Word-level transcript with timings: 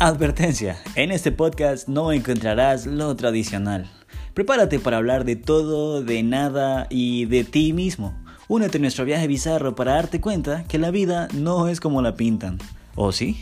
Advertencia, 0.00 0.76
en 0.96 1.12
este 1.12 1.30
podcast 1.30 1.86
no 1.88 2.10
encontrarás 2.10 2.84
lo 2.84 3.14
tradicional. 3.14 3.88
Prepárate 4.34 4.80
para 4.80 4.96
hablar 4.96 5.24
de 5.24 5.36
todo, 5.36 6.02
de 6.02 6.24
nada 6.24 6.88
y 6.90 7.26
de 7.26 7.44
ti 7.44 7.72
mismo. 7.72 8.12
Únete 8.48 8.78
a 8.78 8.80
nuestro 8.80 9.04
viaje 9.04 9.28
bizarro 9.28 9.76
para 9.76 9.92
darte 9.92 10.20
cuenta 10.20 10.64
que 10.66 10.78
la 10.78 10.90
vida 10.90 11.28
no 11.32 11.68
es 11.68 11.78
como 11.78 12.02
la 12.02 12.16
pintan. 12.16 12.58
¿O 12.96 13.12
sí? 13.12 13.40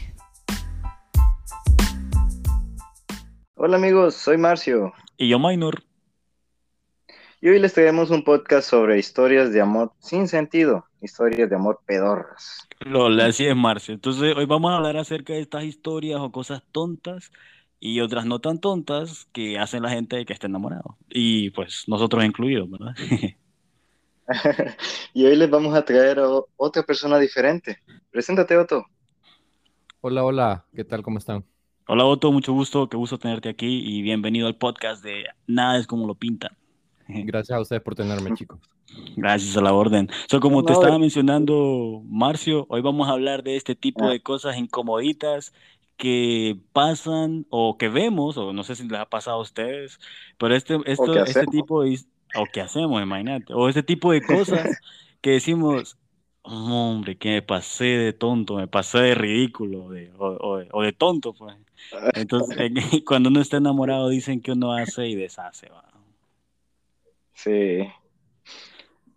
Hola 3.54 3.78
amigos, 3.78 4.14
soy 4.14 4.36
Marcio. 4.36 4.92
Y 5.16 5.30
yo, 5.30 5.38
Minor. 5.38 5.82
Y 7.40 7.48
hoy 7.48 7.60
les 7.60 7.72
traemos 7.72 8.10
un 8.10 8.24
podcast 8.24 8.68
sobre 8.68 8.98
historias 8.98 9.52
de 9.54 9.62
amor 9.62 9.92
sin 10.00 10.28
sentido, 10.28 10.84
historias 11.02 11.50
de 11.50 11.56
amor 11.56 11.80
pedorras. 11.86 12.66
Lola, 12.80 13.26
así 13.26 13.46
es, 13.46 13.56
Marcio. 13.56 13.94
Entonces, 13.94 14.34
hoy 14.36 14.46
vamos 14.46 14.70
a 14.72 14.76
hablar 14.76 14.96
acerca 14.96 15.32
de 15.32 15.40
estas 15.40 15.64
historias 15.64 16.20
o 16.20 16.32
cosas 16.32 16.62
tontas 16.72 17.30
y 17.80 18.00
otras 18.00 18.26
no 18.26 18.40
tan 18.40 18.60
tontas 18.60 19.26
que 19.32 19.58
hacen 19.58 19.82
la 19.82 19.90
gente 19.90 20.24
que 20.24 20.32
está 20.32 20.46
enamorado. 20.46 20.96
Y 21.08 21.50
pues 21.50 21.84
nosotros 21.86 22.24
incluidos, 22.24 22.70
¿verdad? 22.70 22.94
y 25.14 25.24
hoy 25.24 25.36
les 25.36 25.50
vamos 25.50 25.74
a 25.74 25.84
traer 25.84 26.18
a 26.20 26.28
otra 26.56 26.82
persona 26.82 27.18
diferente. 27.18 27.78
Preséntate, 28.10 28.56
Otto. 28.56 28.86
Hola, 30.00 30.24
hola, 30.24 30.64
¿qué 30.74 30.84
tal? 30.84 31.02
¿Cómo 31.02 31.18
están? 31.18 31.44
Hola, 31.86 32.04
Otto, 32.04 32.30
mucho 32.32 32.52
gusto, 32.52 32.88
qué 32.88 32.96
gusto 32.96 33.18
tenerte 33.18 33.48
aquí 33.48 33.82
y 33.84 34.02
bienvenido 34.02 34.46
al 34.46 34.56
podcast 34.56 35.02
de 35.02 35.24
Nada 35.46 35.78
es 35.78 35.86
como 35.86 36.06
lo 36.06 36.14
pintan. 36.14 36.56
Gracias 37.08 37.56
a 37.56 37.60
ustedes 37.60 37.82
por 37.82 37.94
tenerme, 37.94 38.34
chicos. 38.34 38.60
Gracias 39.16 39.56
a 39.56 39.60
la 39.60 39.72
orden. 39.72 40.08
So, 40.28 40.40
como 40.40 40.64
te 40.64 40.72
estaba 40.72 40.98
mencionando, 40.98 42.02
Marcio, 42.06 42.66
hoy 42.68 42.80
vamos 42.80 43.08
a 43.08 43.12
hablar 43.12 43.42
de 43.42 43.56
este 43.56 43.74
tipo 43.74 44.08
de 44.08 44.20
cosas 44.22 44.56
incomoditas 44.56 45.52
que 45.96 46.58
pasan 46.72 47.46
o 47.50 47.76
que 47.78 47.88
vemos, 47.88 48.36
o 48.36 48.52
no 48.52 48.64
sé 48.64 48.74
si 48.74 48.88
les 48.88 48.98
ha 48.98 49.06
pasado 49.06 49.36
a 49.36 49.42
ustedes, 49.42 50.00
pero 50.38 50.56
este, 50.56 50.78
esto, 50.86 51.14
este 51.24 51.46
tipo 51.46 51.82
de, 51.82 52.00
o 52.34 52.46
que 52.46 52.60
hacemos, 52.60 53.02
imagínate, 53.02 53.52
o 53.54 53.68
este 53.68 53.82
tipo 53.82 54.12
de 54.12 54.22
cosas 54.22 54.66
que 55.20 55.30
decimos, 55.30 55.96
hombre, 56.42 57.16
que 57.16 57.30
me 57.30 57.42
pasé 57.42 57.84
de 57.84 58.12
tonto, 58.12 58.56
me 58.56 58.66
pasé 58.66 58.98
de 58.98 59.14
ridículo, 59.14 59.90
de, 59.90 60.10
o, 60.18 60.82
de 60.82 60.92
tonto, 60.92 61.34
pues. 61.34 61.56
Entonces, 62.14 62.56
cuando 63.06 63.28
uno 63.28 63.40
está 63.40 63.58
enamorado 63.58 64.08
dicen 64.08 64.40
que 64.40 64.52
uno 64.52 64.72
hace 64.72 65.06
y 65.06 65.14
deshace, 65.14 65.68
va. 65.68 65.84
Sí. 67.34 67.88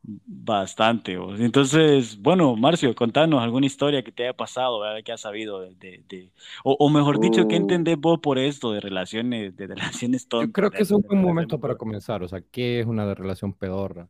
Bastante. 0.07 1.17
Entonces, 1.39 2.21
bueno, 2.21 2.55
Marcio, 2.55 2.93
contanos 2.93 3.41
alguna 3.41 3.65
historia 3.65 4.03
que 4.03 4.11
te 4.11 4.23
haya 4.23 4.33
pasado, 4.33 4.79
¿verdad? 4.79 5.03
que 5.03 5.11
has 5.11 5.21
sabido 5.21 5.61
de, 5.61 6.29
o, 6.63 6.89
mejor 6.89 7.19
dicho, 7.19 7.47
¿qué 7.47 7.55
uh. 7.55 7.57
entendés 7.57 7.97
vos 7.97 8.19
por 8.19 8.37
esto 8.37 8.71
de 8.71 8.81
relaciones, 8.81 9.55
de 9.57 9.67
relaciones 9.67 10.27
tontas? 10.27 10.49
Yo 10.49 10.53
creo 10.53 10.69
que 10.71 10.83
es 10.83 10.91
un 10.91 11.01
buen 11.01 11.21
momento 11.21 11.59
para 11.59 11.75
comenzar, 11.75 12.21
o 12.21 12.27
sea, 12.27 12.41
¿qué 12.51 12.81
es 12.81 12.85
una 12.85 13.15
relación 13.15 13.53
pedorra? 13.53 14.07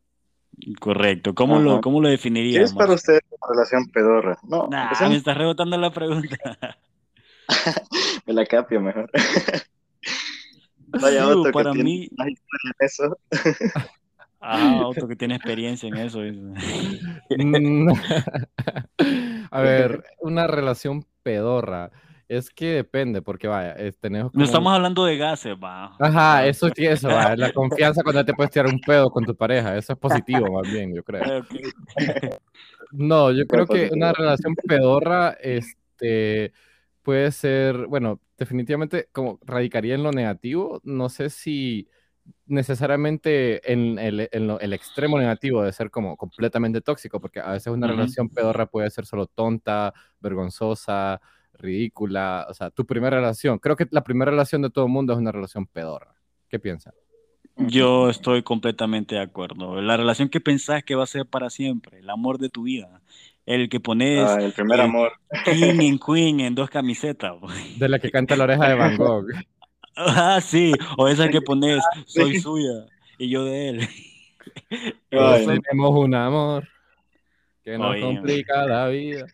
Correcto, 0.79 1.33
¿cómo, 1.33 1.59
lo, 1.59 1.79
cómo 1.79 2.01
lo 2.01 2.09
definirías? 2.09 2.59
¿Qué 2.59 2.63
es 2.65 2.73
para 2.73 2.93
usted 2.93 3.19
una 3.29 3.53
relación 3.53 3.85
pedorra? 3.87 4.37
No, 4.43 4.67
me 4.67 5.15
estás 5.15 5.37
rebotando 5.37 5.77
la 5.77 5.91
pregunta. 5.91 6.37
me 8.25 8.33
la 8.33 8.45
capio 8.45 8.81
mejor. 8.81 9.09
Vaya, 10.87 11.27
otro 11.27 11.51
para 11.51 11.73
mí... 11.73 12.09
Eso. 12.79 13.17
Ah, 14.47 14.81
otro 14.85 15.07
que 15.07 15.15
tiene 15.15 15.35
experiencia 15.35 15.89
en 15.89 15.97
eso. 15.97 16.19
Mm. 16.19 17.89
A 19.51 19.61
ver, 19.61 20.03
una 20.21 20.47
relación 20.47 21.05
pedorra. 21.23 21.91
Es 22.27 22.49
que 22.49 22.65
depende, 22.67 23.21
porque 23.21 23.47
vaya, 23.47 23.75
tenemos 23.99 24.33
No 24.33 24.43
estamos 24.43 24.73
hablando 24.73 25.05
de 25.05 25.15
gases, 25.15 25.55
va. 25.63 25.95
Ajá, 25.99 26.47
eso 26.47 26.69
sí, 26.75 26.83
eso, 26.83 27.07
va. 27.07 27.35
La 27.35 27.53
confianza 27.53 28.01
cuando 28.01 28.25
te 28.25 28.33
puedes 28.33 28.51
tirar 28.51 28.67
un 28.67 28.79
pedo 28.79 29.11
con 29.11 29.23
tu 29.25 29.35
pareja. 29.35 29.77
Eso 29.77 29.93
es 29.93 29.99
positivo, 29.99 30.51
más 30.51 30.71
bien, 30.71 30.95
yo 30.95 31.03
creo. 31.03 31.45
No, 32.91 33.31
yo 33.31 33.45
creo 33.45 33.67
que 33.67 33.89
una 33.91 34.11
relación 34.11 34.55
pedorra, 34.55 35.37
este, 35.39 36.51
puede 37.03 37.31
ser, 37.31 37.85
bueno, 37.85 38.19
definitivamente 38.39 39.07
como 39.11 39.39
radicaría 39.43 39.93
en 39.93 40.01
lo 40.01 40.11
negativo. 40.11 40.81
No 40.83 41.09
sé 41.09 41.29
si 41.29 41.87
necesariamente 42.47 43.71
en 43.71 43.97
el, 43.99 44.73
extremo 44.73 45.17
negativo 45.17 45.63
de 45.63 45.73
ser 45.73 45.89
como 45.89 46.15
completamente 46.17 46.81
tóxico, 46.81 47.19
porque 47.19 47.39
a 47.39 47.51
veces 47.51 47.73
una 47.73 47.87
relación 47.87 48.29
pedorra 48.29 48.67
puede 48.67 48.89
ser 48.89 49.05
solo 49.05 49.27
tonta, 49.27 49.93
vergonzosa, 50.19 51.21
ridícula. 51.53 52.45
O 52.49 52.53
sea, 52.53 52.69
tu 52.69 52.85
primera 52.85 53.17
relación, 53.17 53.59
creo 53.59 53.75
que 53.75 53.87
la 53.91 54.03
primera 54.03 54.31
relación 54.31 54.61
de 54.61 54.69
todo 54.69 54.85
el 54.85 54.91
mundo 54.91 55.13
es 55.13 55.19
una 55.19 55.31
relación 55.31 55.65
pedorra. 55.65 56.15
¿Qué 56.49 56.59
piensas? 56.59 56.93
Yo 57.57 58.09
estoy 58.09 58.43
completamente 58.43 59.15
de 59.15 59.21
acuerdo. 59.21 59.81
La 59.81 59.95
relación 59.95 60.29
que 60.29 60.41
pensás 60.41 60.83
que 60.83 60.95
va 60.95 61.03
a 61.03 61.07
ser 61.07 61.25
para 61.25 61.49
siempre, 61.49 61.99
el 61.99 62.09
amor 62.09 62.37
de 62.37 62.49
tu 62.49 62.63
vida. 62.63 63.01
El 63.45 63.69
que 63.69 63.79
pones. 63.79 64.27
Ah, 64.27 64.37
el 64.41 64.51
primer 64.53 64.81
amor. 64.81 65.13
King 65.45 65.79
en 65.81 65.99
Queen 65.99 66.39
en 66.39 66.55
dos 66.55 66.69
camisetas. 66.69 67.33
De 67.77 67.87
la 67.87 67.99
que 67.99 68.09
canta 68.11 68.35
la 68.35 68.45
oreja 68.45 68.69
de 68.69 68.75
Van 68.75 68.97
Gogh. 68.97 69.27
Ah, 69.95 70.39
sí, 70.41 70.73
o 70.97 71.07
esa 71.07 71.29
que 71.29 71.41
pones, 71.41 71.83
soy 72.05 72.39
suya 72.39 72.85
y 73.17 73.29
yo 73.29 73.45
de 73.45 73.69
él. 73.69 73.89
tenemos 75.09 75.91
un 75.91 76.15
amor 76.15 76.67
que 77.63 77.77
nos 77.77 77.99
complica 77.99 78.65
la 78.65 78.87
vida. 78.87 79.25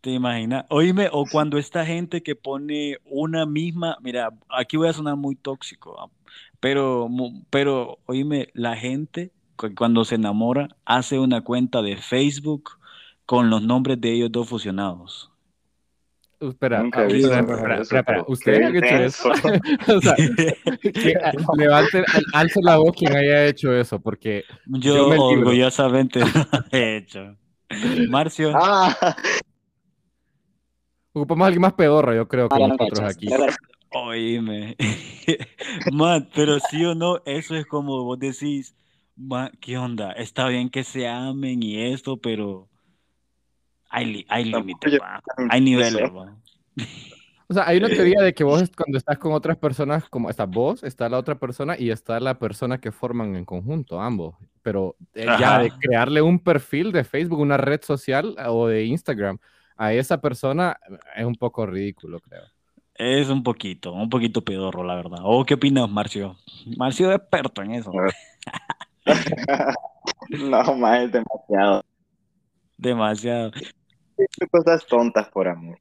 ¿Te 0.00 0.10
imaginas? 0.10 0.66
Oíme, 0.68 1.08
o 1.12 1.24
cuando 1.30 1.58
esta 1.58 1.86
gente 1.86 2.22
que 2.22 2.34
pone 2.34 2.98
una 3.04 3.46
misma, 3.46 3.96
mira, 4.00 4.30
aquí 4.48 4.76
voy 4.76 4.88
a 4.88 4.92
sonar 4.92 5.16
muy 5.16 5.36
tóxico, 5.36 5.96
ah, 6.00 6.10
pero, 6.58 7.08
pero, 7.50 7.98
oíme, 8.06 8.48
la 8.52 8.76
gente 8.76 9.30
cuando 9.76 10.04
se 10.04 10.16
enamora 10.16 10.68
hace 10.84 11.18
una 11.18 11.42
cuenta 11.42 11.82
de 11.82 11.96
Facebook 11.96 12.70
con 13.26 13.50
los 13.50 13.62
nombres 13.62 14.00
de 14.00 14.12
ellos 14.12 14.32
dos 14.32 14.48
fusionados. 14.48 15.31
Espera, 16.42 16.82
espera, 16.84 17.80
espera, 17.80 18.24
¿Usted 18.26 18.62
ha 18.62 18.68
hecho 18.70 18.96
eso? 18.96 19.30
o 19.96 20.00
sea, 20.00 20.16
levante, 21.56 22.04
alce 22.32 22.60
la 22.62 22.78
voz 22.78 22.96
quien 22.96 23.14
haya 23.14 23.46
hecho 23.46 23.72
eso, 23.72 24.00
porque 24.00 24.44
yo, 24.66 25.14
yo 25.14 25.26
orgullosamente 25.26 26.18
lo 26.72 26.78
he 26.78 26.96
hecho. 26.96 27.36
Marcio. 28.08 28.52
Ah. 28.54 29.16
Ocupamos 31.12 31.44
a 31.44 31.46
alguien 31.46 31.62
más 31.62 31.74
pedorro, 31.74 32.12
yo 32.12 32.26
creo, 32.26 32.48
que 32.48 32.58
nosotros 32.58 33.00
aquí. 33.00 33.28
Oíme. 33.90 34.76
Matt, 35.92 36.28
pero 36.34 36.58
sí 36.58 36.84
o 36.84 36.94
no, 36.96 37.20
eso 37.24 37.54
es 37.54 37.66
como 37.66 38.02
vos 38.02 38.18
decís, 38.18 38.74
¿qué 39.60 39.78
onda? 39.78 40.10
Está 40.12 40.48
bien 40.48 40.70
que 40.70 40.82
se 40.82 41.06
amen 41.06 41.62
y 41.62 41.92
esto, 41.92 42.16
pero 42.16 42.68
hay, 43.92 44.26
hay 44.28 44.44
límites, 44.44 44.98
hay 45.50 45.60
niveles. 45.60 46.10
O 47.48 47.54
sea, 47.54 47.68
hay 47.68 47.76
una 47.76 47.88
teoría 47.88 48.22
de 48.22 48.32
que 48.32 48.44
vos 48.44 48.62
cuando 48.74 48.96
estás 48.96 49.18
con 49.18 49.32
otras 49.32 49.58
personas, 49.58 50.08
como 50.08 50.30
estás 50.30 50.48
vos, 50.48 50.82
está 50.82 51.06
la 51.10 51.18
otra 51.18 51.34
persona 51.34 51.76
y 51.78 51.90
está 51.90 52.18
la 52.18 52.38
persona 52.38 52.78
que 52.78 52.90
forman 52.92 53.36
en 53.36 53.44
conjunto, 53.44 54.00
ambos. 54.00 54.36
Pero 54.62 54.96
eh, 55.12 55.26
ya 55.38 55.58
de 55.58 55.70
crearle 55.70 56.22
un 56.22 56.38
perfil 56.38 56.92
de 56.92 57.04
Facebook, 57.04 57.40
una 57.40 57.58
red 57.58 57.82
social 57.82 58.36
o 58.46 58.68
de 58.68 58.86
Instagram 58.86 59.38
a 59.76 59.92
esa 59.92 60.18
persona 60.18 60.78
es 61.14 61.26
un 61.26 61.34
poco 61.34 61.66
ridículo, 61.66 62.20
creo. 62.20 62.44
Es 62.94 63.28
un 63.28 63.42
poquito, 63.42 63.92
un 63.92 64.08
poquito 64.08 64.42
pedorro, 64.42 64.82
la 64.82 64.94
verdad. 64.94 65.18
¿O 65.22 65.44
qué 65.44 65.54
opinas, 65.54 65.90
Marcio? 65.90 66.36
Marcio 66.78 67.10
es 67.10 67.18
experto 67.18 67.60
en 67.60 67.72
eso. 67.72 67.92
no, 70.30 70.76
más 70.76 71.02
es 71.02 71.12
demasiado. 71.12 71.84
Demasiado 72.78 73.52
cosas 74.50 74.86
tontas 74.86 75.28
por 75.28 75.48
amor. 75.48 75.78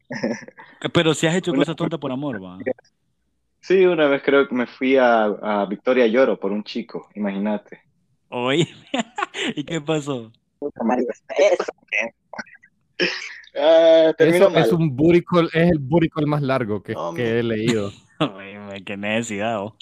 Pero 0.93 1.13
si 1.13 1.27
has 1.27 1.35
hecho 1.35 1.53
cosas 1.53 1.75
tontas 1.75 1.99
por 1.99 2.11
amor, 2.11 2.43
va. 2.43 2.57
Sí, 3.61 3.85
una 3.85 4.07
vez 4.07 4.21
creo 4.23 4.47
que 4.47 4.55
me 4.55 4.65
fui 4.65 4.97
a, 4.97 5.65
Victoria 5.69 6.07
Lloro 6.07 6.39
por 6.39 6.51
un 6.51 6.63
chico, 6.63 7.09
imagínate. 7.15 7.81
Oye, 8.29 8.67
¿y 9.55 9.63
qué 9.63 9.79
pasó? 9.81 10.31
Ah, 13.57 14.13
es 14.17 14.71
un 14.71 14.95
buricol, 14.95 15.49
es 15.53 15.71
el 15.71 15.79
buricol 15.79 16.25
más 16.25 16.41
largo 16.41 16.81
que, 16.81 16.95
que 17.15 17.39
he 17.39 17.43
leído. 17.43 17.91
Qué 18.85 18.95
necesidad, 18.95 19.61
oh. 19.61 19.75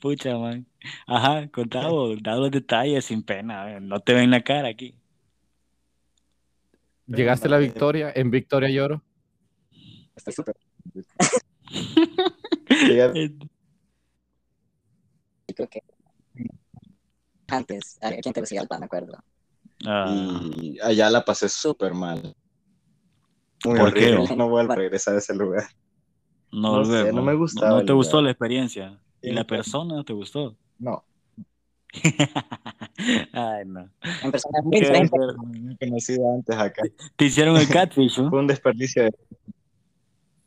Pucha, 0.00 0.36
man. 0.36 0.66
Ajá, 1.06 1.48
contado, 1.48 2.16
dado 2.16 2.48
detalles 2.50 3.04
sin 3.06 3.22
pena, 3.22 3.80
no 3.80 4.00
te 4.00 4.14
ven 4.14 4.30
la 4.30 4.42
cara 4.42 4.68
aquí. 4.68 4.94
¿Llegaste 7.06 7.48
a 7.48 7.50
la 7.50 7.58
victoria? 7.58 8.12
¿En 8.14 8.30
Victoria 8.30 8.68
Lloro? 8.68 9.02
Está 10.14 10.32
súper. 10.32 10.56
creo 15.56 15.68
que 15.68 15.82
antes, 17.48 17.98
aquí 18.02 18.28
en 18.28 18.32
Tegucigalpa, 18.32 18.78
me 18.78 18.86
acuerdo. 18.86 19.18
Ah. 19.84 20.40
Y 20.60 20.78
allá 20.80 21.10
la 21.10 21.24
pasé 21.24 21.48
súper 21.48 21.94
mal. 21.94 22.34
Muy 23.64 23.78
¿Por 23.78 23.94
qué? 23.94 24.12
No 24.36 24.48
vuelvo 24.48 24.72
a 24.72 24.76
regresar 24.76 25.14
a 25.14 25.18
ese 25.18 25.34
lugar. 25.34 25.64
No, 26.52 26.78
No 26.78 26.84
sé, 26.84 27.12
no 27.12 27.22
me 27.22 27.34
gustaba 27.34 27.80
No 27.80 27.84
te 27.84 27.92
gustó 27.92 28.20
la 28.22 28.30
experiencia. 28.30 29.00
¿Y 29.22 29.32
la 29.32 29.44
persona 29.44 30.04
te 30.04 30.12
gustó? 30.12 30.56
No. 30.78 31.04
Ay, 33.32 33.64
no. 33.66 33.90
En 34.22 34.32
muy 34.64 34.80
No 34.80 35.76
conocido 35.78 36.34
antes 36.34 36.56
acá. 36.56 36.82
Te 37.16 37.24
hicieron 37.26 37.56
el 37.56 37.68
catfish, 37.68 38.18
¿no? 38.18 38.30
Fue 38.30 38.40
un 38.40 38.46
desperdicio 38.46 39.04
de... 39.04 39.12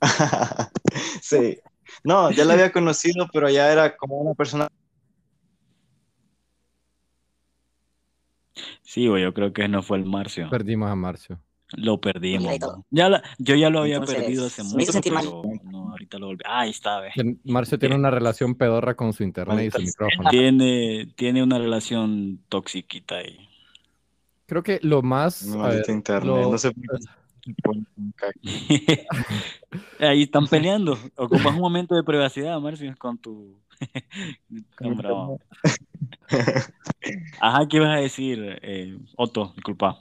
sí. 1.21 1.59
No, 2.03 2.31
ya 2.31 2.45
la 2.45 2.53
había 2.53 2.71
conocido, 2.71 3.27
pero 3.31 3.49
ya 3.49 3.71
era 3.71 3.95
como 3.97 4.17
una 4.17 4.33
persona... 4.33 4.67
Sí, 8.81 9.07
güey, 9.07 9.23
yo 9.23 9.33
creo 9.33 9.53
que 9.53 9.67
no 9.67 9.83
fue 9.83 9.97
el 9.97 10.05
Marcio. 10.05 10.49
Perdimos 10.49 10.89
a 10.89 10.95
Marcio. 10.95 11.39
Lo 11.73 12.01
perdimos. 12.01 12.57
Ya 12.89 13.09
la- 13.09 13.21
yo 13.37 13.55
ya 13.55 13.69
lo 13.69 13.79
había 13.81 13.95
Entonces, 13.97 14.17
perdido 14.23 14.47
hace 14.47 14.63
mucho, 14.63 14.79
hizo 14.79 14.91
sentir 14.93 15.13
mal. 15.13 15.23
pero 15.23 15.43
no, 15.71 15.91
ahorita 15.91 16.17
lo 16.17 16.27
volví. 16.27 16.41
Ah, 16.45 16.61
ahí 16.61 16.71
está, 16.71 16.99
ve. 16.99 17.11
Marcio 17.43 17.77
tiene 17.77 17.95
una 17.95 18.09
relación 18.09 18.55
pedorra 18.55 18.95
con 18.95 19.13
su 19.13 19.23
internet 19.23 19.67
y 19.67 19.71
su 19.71 19.81
micrófono. 19.83 20.29
Tiene, 20.31 21.13
tiene 21.15 21.43
una 21.43 21.57
relación 21.59 22.39
toxiquita 22.49 23.17
ahí. 23.17 23.37
Creo 24.47 24.63
que 24.63 24.79
lo 24.81 25.01
más. 25.03 25.45
No, 25.45 25.61
ver, 25.63 25.85
internet. 25.89 26.25
lo- 26.25 26.51
No 26.51 26.57
se. 26.57 26.71
Ahí 29.99 30.23
están 30.23 30.47
peleando. 30.47 30.97
Ocupas 31.15 31.53
un 31.53 31.59
momento 31.61 31.95
de 31.95 32.03
privacidad, 32.03 32.59
Marcio, 32.59 32.93
con 32.97 33.17
tu. 33.17 33.59
Ajá, 37.39 37.67
¿qué 37.67 37.77
ibas 37.77 37.95
a 37.97 38.01
decir, 38.01 38.59
eh, 38.61 38.97
Otto? 39.15 39.53
Disculpa. 39.55 39.99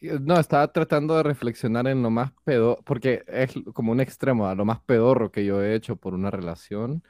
No, 0.00 0.38
estaba 0.38 0.72
tratando 0.72 1.16
de 1.16 1.24
reflexionar 1.24 1.88
en 1.88 2.02
lo 2.02 2.10
más 2.10 2.32
pedorro, 2.44 2.82
porque 2.84 3.24
es 3.26 3.52
como 3.74 3.90
un 3.92 4.00
extremo, 4.00 4.46
a 4.46 4.54
lo 4.54 4.64
más 4.64 4.80
pedorro 4.80 5.32
que 5.32 5.44
yo 5.44 5.60
he 5.62 5.74
hecho 5.74 5.96
por 5.96 6.14
una 6.14 6.30
relación. 6.30 7.02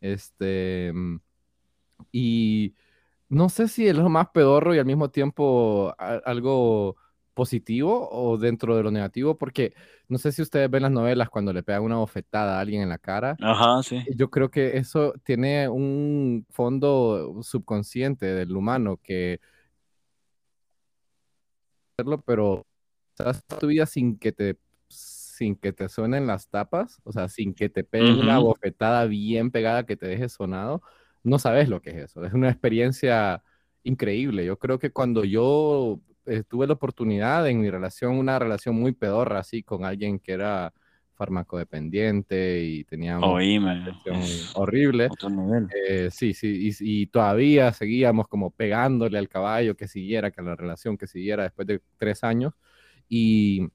Este. 0.00 0.92
Y 2.12 2.74
no 3.28 3.48
sé 3.48 3.68
si 3.68 3.88
es 3.88 3.96
lo 3.96 4.08
más 4.08 4.28
pedorro 4.30 4.74
y 4.74 4.78
al 4.78 4.86
mismo 4.86 5.10
tiempo 5.10 5.94
a- 5.98 6.20
algo 6.24 6.96
positivo 7.34 8.08
o 8.10 8.38
dentro 8.38 8.76
de 8.76 8.82
lo 8.82 8.90
negativo, 8.90 9.36
porque 9.36 9.74
no 10.08 10.16
sé 10.18 10.32
si 10.32 10.40
ustedes 10.42 10.70
ven 10.70 10.82
las 10.84 10.92
novelas 10.92 11.28
cuando 11.28 11.52
le 11.52 11.62
pegan 11.62 11.82
una 11.82 11.96
bofetada 11.96 12.56
a 12.56 12.60
alguien 12.60 12.82
en 12.82 12.88
la 12.88 12.98
cara. 12.98 13.36
Ajá, 13.40 13.82
sí. 13.82 14.02
Yo 14.16 14.30
creo 14.30 14.50
que 14.50 14.78
eso 14.78 15.12
tiene 15.24 15.68
un 15.68 16.46
fondo 16.50 17.42
subconsciente 17.42 18.26
del 18.26 18.56
humano 18.56 18.98
que 19.02 19.40
hacerlo, 21.96 22.22
pero 22.22 22.66
estás 23.10 23.42
tu 23.58 23.66
vida 23.68 23.86
sin 23.86 24.18
que 24.18 24.32
te 24.32 24.58
sin 24.88 25.56
que 25.56 25.72
te 25.72 25.88
suenen 25.88 26.26
las 26.26 26.48
tapas, 26.48 27.00
o 27.04 27.12
sea, 27.12 27.28
sin 27.28 27.54
que 27.54 27.68
te 27.68 27.84
peguen 27.84 28.18
una 28.18 28.38
Ujú. 28.38 28.38
bofetada 28.38 29.04
bien 29.06 29.50
pegada 29.50 29.84
que 29.84 29.96
te 29.96 30.06
deje 30.06 30.28
sonado, 30.30 30.80
no 31.24 31.38
sabes 31.38 31.68
lo 31.68 31.82
que 31.82 31.90
es 31.90 31.96
eso. 31.96 32.24
Es 32.24 32.32
una 32.32 32.48
experiencia 32.50 33.42
increíble. 33.82 34.44
Yo 34.46 34.58
creo 34.58 34.78
que 34.78 34.90
cuando 34.92 35.24
yo 35.24 36.00
eh, 36.26 36.42
tuve 36.48 36.66
la 36.66 36.72
oportunidad 36.74 37.46
en 37.48 37.60
mi 37.60 37.68
relación, 37.70 38.16
una 38.18 38.38
relación 38.38 38.76
muy 38.76 38.92
pedorra 38.92 39.40
así 39.40 39.62
con 39.62 39.84
alguien 39.84 40.18
que 40.20 40.32
era 40.32 40.72
farmacodependiente 41.16 42.62
y 42.62 42.84
tenía 42.84 43.18
una 43.18 43.26
Oíme. 43.26 43.84
horrible. 44.54 45.08
otro 45.10 45.30
nivel. 45.30 45.68
Eh, 45.88 46.08
sí, 46.12 46.34
sí, 46.34 46.70
y, 46.70 47.02
y 47.02 47.06
todavía 47.06 47.72
seguíamos 47.72 48.28
como 48.28 48.50
pegándole 48.50 49.18
al 49.18 49.28
caballo 49.28 49.76
que 49.76 49.88
siguiera, 49.88 50.30
que 50.30 50.42
la 50.42 50.54
relación 50.54 50.96
que 50.96 51.06
siguiera 51.06 51.42
después 51.44 51.66
de 51.66 51.80
tres 51.96 52.22
años. 52.22 52.52
Y 53.08 53.68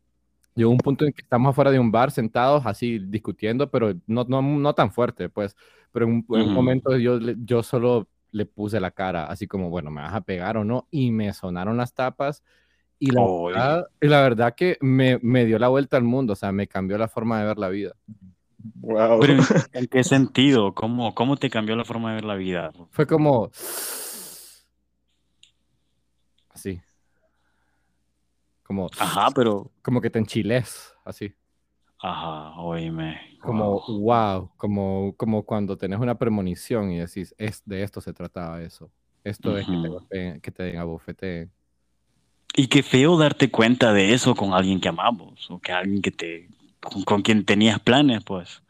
llegó 0.56 0.72
un 0.72 0.78
punto 0.78 1.06
en 1.06 1.14
que 1.14 1.22
estamos 1.22 1.50
afuera 1.50 1.72
de 1.72 1.80
un 1.80 1.92
bar 1.92 2.12
sentados 2.12 2.66
así 2.66 3.00
discutiendo, 3.00 3.70
pero 3.70 3.94
no, 4.08 4.24
no, 4.26 4.42
no 4.42 4.74
tan 4.74 4.92
fuerte, 4.92 5.30
pues. 5.30 5.56
Pero 5.92 6.06
en 6.06 6.12
un, 6.28 6.38
en 6.38 6.48
un 6.48 6.54
momento 6.54 6.98
yo, 6.98 7.20
yo 7.20 7.64
solo 7.64 8.08
le 8.32 8.46
puse 8.46 8.80
la 8.80 8.92
cara, 8.92 9.26
así 9.26 9.48
como, 9.48 9.70
bueno, 9.70 9.92
¿me 9.92 10.02
vas 10.02 10.14
a 10.14 10.22
pegar 10.22 10.56
o 10.58 10.64
no? 10.64 10.88
Y 10.90 11.12
me 11.12 11.34
sonaron 11.34 11.78
las 11.78 11.94
tapas. 11.94 12.44
Y 13.04 13.10
la, 13.10 13.22
verdad, 13.26 13.88
y 14.00 14.08
la 14.08 14.22
verdad 14.22 14.54
que 14.56 14.78
me, 14.80 15.18
me 15.24 15.44
dio 15.46 15.58
la 15.58 15.70
vuelta 15.70 15.98
al 15.98 16.04
mundo, 16.04 16.34
o 16.34 16.36
sea, 16.36 16.52
me 16.52 16.68
cambió 16.68 17.00
la 17.00 17.08
forma 17.08 17.40
de 17.40 17.48
ver 17.48 17.58
la 17.58 17.70
vida. 17.70 17.94
Wow. 18.82 19.20
Pero, 19.20 19.34
¿en- 19.34 19.40
¿en 19.74 19.88
qué 19.88 20.04
sentido? 20.04 20.76
¿Cómo, 20.76 21.16
¿Cómo 21.16 21.36
te 21.36 21.50
cambió 21.50 21.76
la 21.76 21.84
forma 21.84 22.10
de 22.10 22.16
ver 22.16 22.26
la 22.26 22.36
vida? 22.36 22.72
Fue 22.92 23.08
como. 23.08 23.50
Así. 26.50 26.80
Como, 28.64 28.88
Ajá, 29.00 29.30
pero. 29.36 29.72
como 29.82 30.00
que 30.00 30.10
te 30.12 30.20
enchiles, 30.20 30.94
así. 31.04 31.34
Ajá, 32.00 32.60
oíme. 32.62 33.20
Como, 33.42 33.82
Wow. 33.82 34.00
wow, 34.02 34.52
como, 34.58 35.16
como 35.18 35.44
cuando 35.44 35.76
tenés 35.76 36.00
una 36.00 36.16
premonición 36.20 36.92
y 36.92 37.00
decís, 37.00 37.34
es, 37.40 37.64
de 37.66 37.82
esto 37.82 38.00
se 38.00 38.14
trataba 38.14 38.62
eso. 38.62 38.92
Esto 39.24 39.58
es 39.58 39.66
que 39.66 39.74
te, 40.10 40.40
que 40.42 40.52
te 40.52 40.78
abofeteen. 40.78 41.52
Y 42.56 42.68
qué 42.68 42.84
feo 42.84 43.18
darte 43.18 43.50
cuenta 43.50 43.94
de 43.94 44.14
eso 44.14 44.36
con 44.36 44.54
alguien 44.54 44.82
que 44.82 44.90
amamos, 44.90 45.50
o 45.50 45.60
que 45.60 45.72
alguien 45.72 46.02
que 46.02 46.12
te, 46.12 46.50
con, 46.82 47.04
con 47.04 47.22
quien 47.22 47.46
tenías 47.46 47.80
planes, 47.80 48.24
pues. 48.26 48.62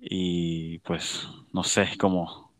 Y 0.00 0.80
pues, 0.80 1.28
no 1.52 1.64
sé, 1.64 1.88
como, 1.98 2.52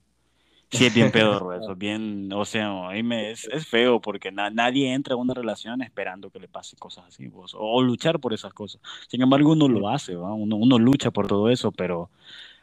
sí 0.70 0.86
es 0.86 0.92
bien 0.92 1.10
pedorro 1.12 1.52
eso, 1.58 1.76
bien, 1.76 2.32
o 2.34 2.44
sea, 2.44 2.70
me, 3.04 3.30
es, 3.32 3.46
es 3.46 3.66
feo 3.68 4.00
porque 4.00 4.32
na- 4.32 4.50
nadie 4.50 4.92
entra 4.94 5.14
a 5.14 5.18
una 5.18 5.34
relación 5.34 5.82
esperando 5.82 6.30
que 6.30 6.40
le 6.40 6.48
pase 6.48 6.76
cosas 6.76 7.06
así, 7.08 7.28
pues, 7.28 7.54
o, 7.54 7.60
o 7.60 7.82
luchar 7.82 8.20
por 8.20 8.34
esas 8.34 8.54
cosas. 8.54 8.80
Sin 9.08 9.22
embargo, 9.22 9.52
uno 9.52 9.68
lo 9.68 9.88
hace, 9.88 10.16
¿va? 10.16 10.32
Uno, 10.34 10.56
uno 10.56 10.78
lucha 10.78 11.10
por 11.12 11.26
todo 11.28 11.50
eso, 11.50 11.72
pero 11.72 12.10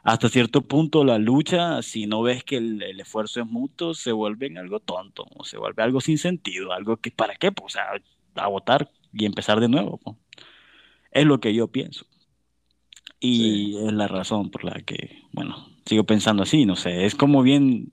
hasta 0.03 0.29
cierto 0.29 0.61
punto 0.61 1.03
la 1.05 1.17
lucha, 1.17 1.81
si 1.81 2.07
no 2.07 2.21
ves 2.21 2.44
que 2.44 2.57
el, 2.57 2.83
el 2.83 3.00
esfuerzo 3.00 3.41
es 3.41 3.47
mutuo, 3.47 3.94
se 3.94 4.11
vuelve 4.11 4.47
en 4.47 4.57
algo 4.57 4.79
tonto, 4.81 5.25
o 5.35 5.45
se 5.45 5.57
vuelve 5.57 5.81
algo 5.81 6.01
sin 6.01 6.17
sentido, 6.17 6.73
algo 6.73 6.97
que, 6.97 7.11
¿para 7.11 7.35
qué? 7.35 7.51
Pues, 7.51 7.73
o 7.73 7.77
sea, 7.77 7.85
agotar 8.35 8.91
y 9.13 9.25
empezar 9.25 9.59
de 9.59 9.69
nuevo, 9.69 9.97
pues. 10.00 10.17
Es 11.11 11.25
lo 11.25 11.39
que 11.39 11.53
yo 11.53 11.67
pienso. 11.67 12.05
Y 13.19 13.77
es 13.77 13.94
la 13.94 14.07
razón 14.07 14.51
por 14.51 14.65
la 14.65 14.81
que, 14.81 15.21
bueno, 15.31 15.55
sigo 15.85 16.03
pensando 16.05 16.44
así, 16.44 16.65
no 16.65 16.75
sé, 16.75 17.05
es 17.05 17.15
como 17.15 17.41
bien, 17.41 17.91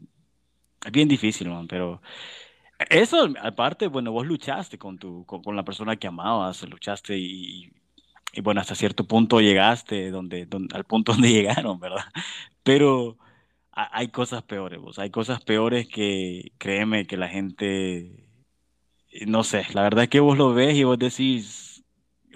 es 0.84 0.92
bien 0.92 1.08
difícil, 1.08 1.48
man, 1.48 1.68
pero 1.68 2.02
eso, 2.88 3.28
aparte, 3.42 3.86
bueno, 3.88 4.10
vos 4.12 4.26
luchaste 4.26 4.78
con 4.78 4.98
tu, 4.98 5.24
con, 5.26 5.42
con 5.42 5.54
la 5.54 5.64
persona 5.64 5.96
que 5.96 6.08
amabas, 6.08 6.68
luchaste 6.68 7.18
y, 7.18 7.70
y 8.32 8.40
bueno, 8.42 8.60
hasta 8.60 8.74
cierto 8.74 9.06
punto 9.06 9.40
llegaste 9.40 10.10
donde, 10.10 10.46
donde, 10.46 10.74
al 10.76 10.84
punto 10.84 11.12
donde 11.14 11.30
llegaron, 11.32 11.80
¿verdad? 11.80 12.04
Pero 12.62 13.18
ha- 13.72 13.90
hay 13.98 14.08
cosas 14.10 14.42
peores, 14.44 14.80
vos, 14.80 14.98
hay 14.98 15.10
cosas 15.10 15.42
peores 15.44 15.88
que, 15.88 16.52
créeme, 16.58 17.06
que 17.06 17.16
la 17.16 17.28
gente, 17.28 18.28
no 19.26 19.44
sé, 19.44 19.66
la 19.74 19.82
verdad 19.82 20.04
es 20.04 20.10
que 20.10 20.20
vos 20.20 20.38
lo 20.38 20.54
ves 20.54 20.76
y 20.76 20.84
vos 20.84 20.98
decís, 20.98 21.59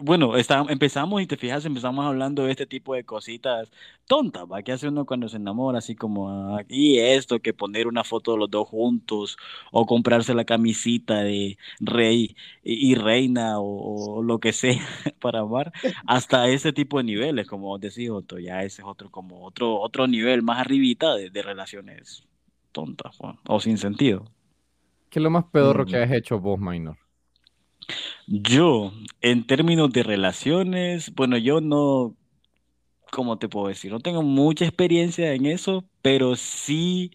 bueno, 0.01 0.37
está, 0.37 0.65
empezamos 0.69 1.23
y 1.23 1.27
te 1.27 1.37
fijas, 1.37 1.65
empezamos 1.65 2.05
hablando 2.05 2.45
de 2.45 2.51
este 2.51 2.67
tipo 2.67 2.95
de 2.95 3.05
cositas 3.05 3.71
tontas, 4.07 4.45
¿va? 4.51 4.63
¿Qué 4.63 4.73
hace 4.73 4.89
uno 4.89 5.07
cuando 5.07 5.29
se 5.29 5.37
enamora? 5.37 5.79
Así 5.79 5.95
como, 5.95 6.57
ah, 6.57 6.65
y 6.69 6.99
esto, 6.99 7.41
que 7.41 7.55
poner 7.55 7.87
una 7.87 8.05
foto 8.05 8.33
de 8.33 8.39
los 8.39 8.51
dos 8.51 8.69
juntos, 8.69 9.37
o 9.73 9.87
comprarse 9.87 10.35
la 10.35 10.45
camisita 10.45 11.21
de 11.23 11.59
rey 11.81 12.37
y, 12.63 12.95
reina, 12.97 13.59
o, 13.61 14.17
o 14.19 14.23
lo 14.23 14.41
que 14.41 14.53
sea 14.53 14.81
para 15.21 15.41
amar, 15.41 15.73
hasta 16.07 16.49
ese 16.49 16.73
tipo 16.73 16.99
de 16.99 17.05
niveles, 17.05 17.47
como 17.47 17.79
decís, 17.79 18.11
Otto, 18.11 18.39
ya 18.39 18.63
ese 18.65 18.83
es 18.83 18.89
otro, 18.89 19.11
como 19.11 19.45
otro, 19.45 19.79
otro 19.81 20.07
nivel 20.07 20.43
más 20.43 20.59
arribita 20.61 21.15
de, 21.15 21.31
de 21.31 21.43
relaciones 21.43 22.27
tontas, 22.73 23.17
Juan, 23.17 23.39
o 23.49 23.61
sin 23.61 23.79
sentido. 23.79 24.25
¿Qué 25.09 25.19
es 25.19 25.23
lo 25.23 25.31
más 25.31 25.47
pedorro 25.47 25.87
Mm. 25.87 25.89
que 25.89 25.97
has 25.97 26.13
hecho 26.13 26.39
vos, 26.39 26.59
Minor? 26.61 26.99
Yo, 28.27 28.93
en 29.21 29.47
términos 29.47 29.93
de 29.93 30.03
relaciones, 30.03 31.15
bueno, 31.15 31.37
yo 31.39 31.61
no, 31.61 32.17
¿cómo 33.13 33.39
te 33.39 33.49
puedo 33.49 33.69
decir? 33.69 33.93
No 33.93 34.01
tengo 34.01 34.23
mucha 34.23 34.65
experiencia 34.67 35.35
en 35.35 35.47
eso, 35.47 35.85
pero 36.03 36.37
sí, 36.37 37.13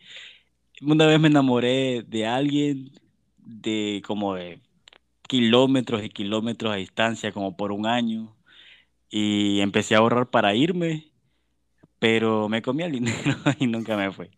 una 0.81 1.07
vez 1.07 1.19
me 1.19 1.29
enamoré 1.29 2.03
de 2.07 2.27
alguien 2.27 2.91
de 3.37 4.03
como 4.05 4.35
de 4.35 4.61
kilómetros 5.27 6.03
y 6.03 6.09
kilómetros 6.09 6.73
a 6.73 6.77
distancia, 6.77 7.31
como 7.33 7.57
por 7.57 7.71
un 7.73 7.87
año, 7.87 8.35
y 9.09 9.61
empecé 9.61 9.95
a 9.95 9.99
ahorrar 9.99 10.29
para 10.29 10.55
irme, 10.55 11.08
pero 11.99 12.49
me 12.49 12.61
comí 12.61 12.83
el 12.83 12.93
dinero 12.93 13.35
y 13.59 13.67
nunca 13.67 13.97
me 13.97 14.11
fui. 14.11 14.29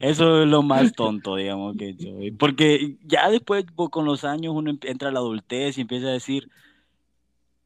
Eso 0.00 0.42
es 0.42 0.48
lo 0.48 0.62
más 0.62 0.94
tonto, 0.94 1.36
digamos, 1.36 1.76
que 1.76 1.90
hecho. 1.90 2.08
Porque 2.38 2.98
ya 3.04 3.30
después, 3.30 3.64
con 3.90 4.04
los 4.06 4.24
años, 4.24 4.54
uno 4.56 4.72
entra 4.82 5.08
a 5.10 5.12
la 5.12 5.20
adultez 5.20 5.78
y 5.78 5.82
empieza 5.82 6.08
a 6.08 6.12
decir, 6.12 6.50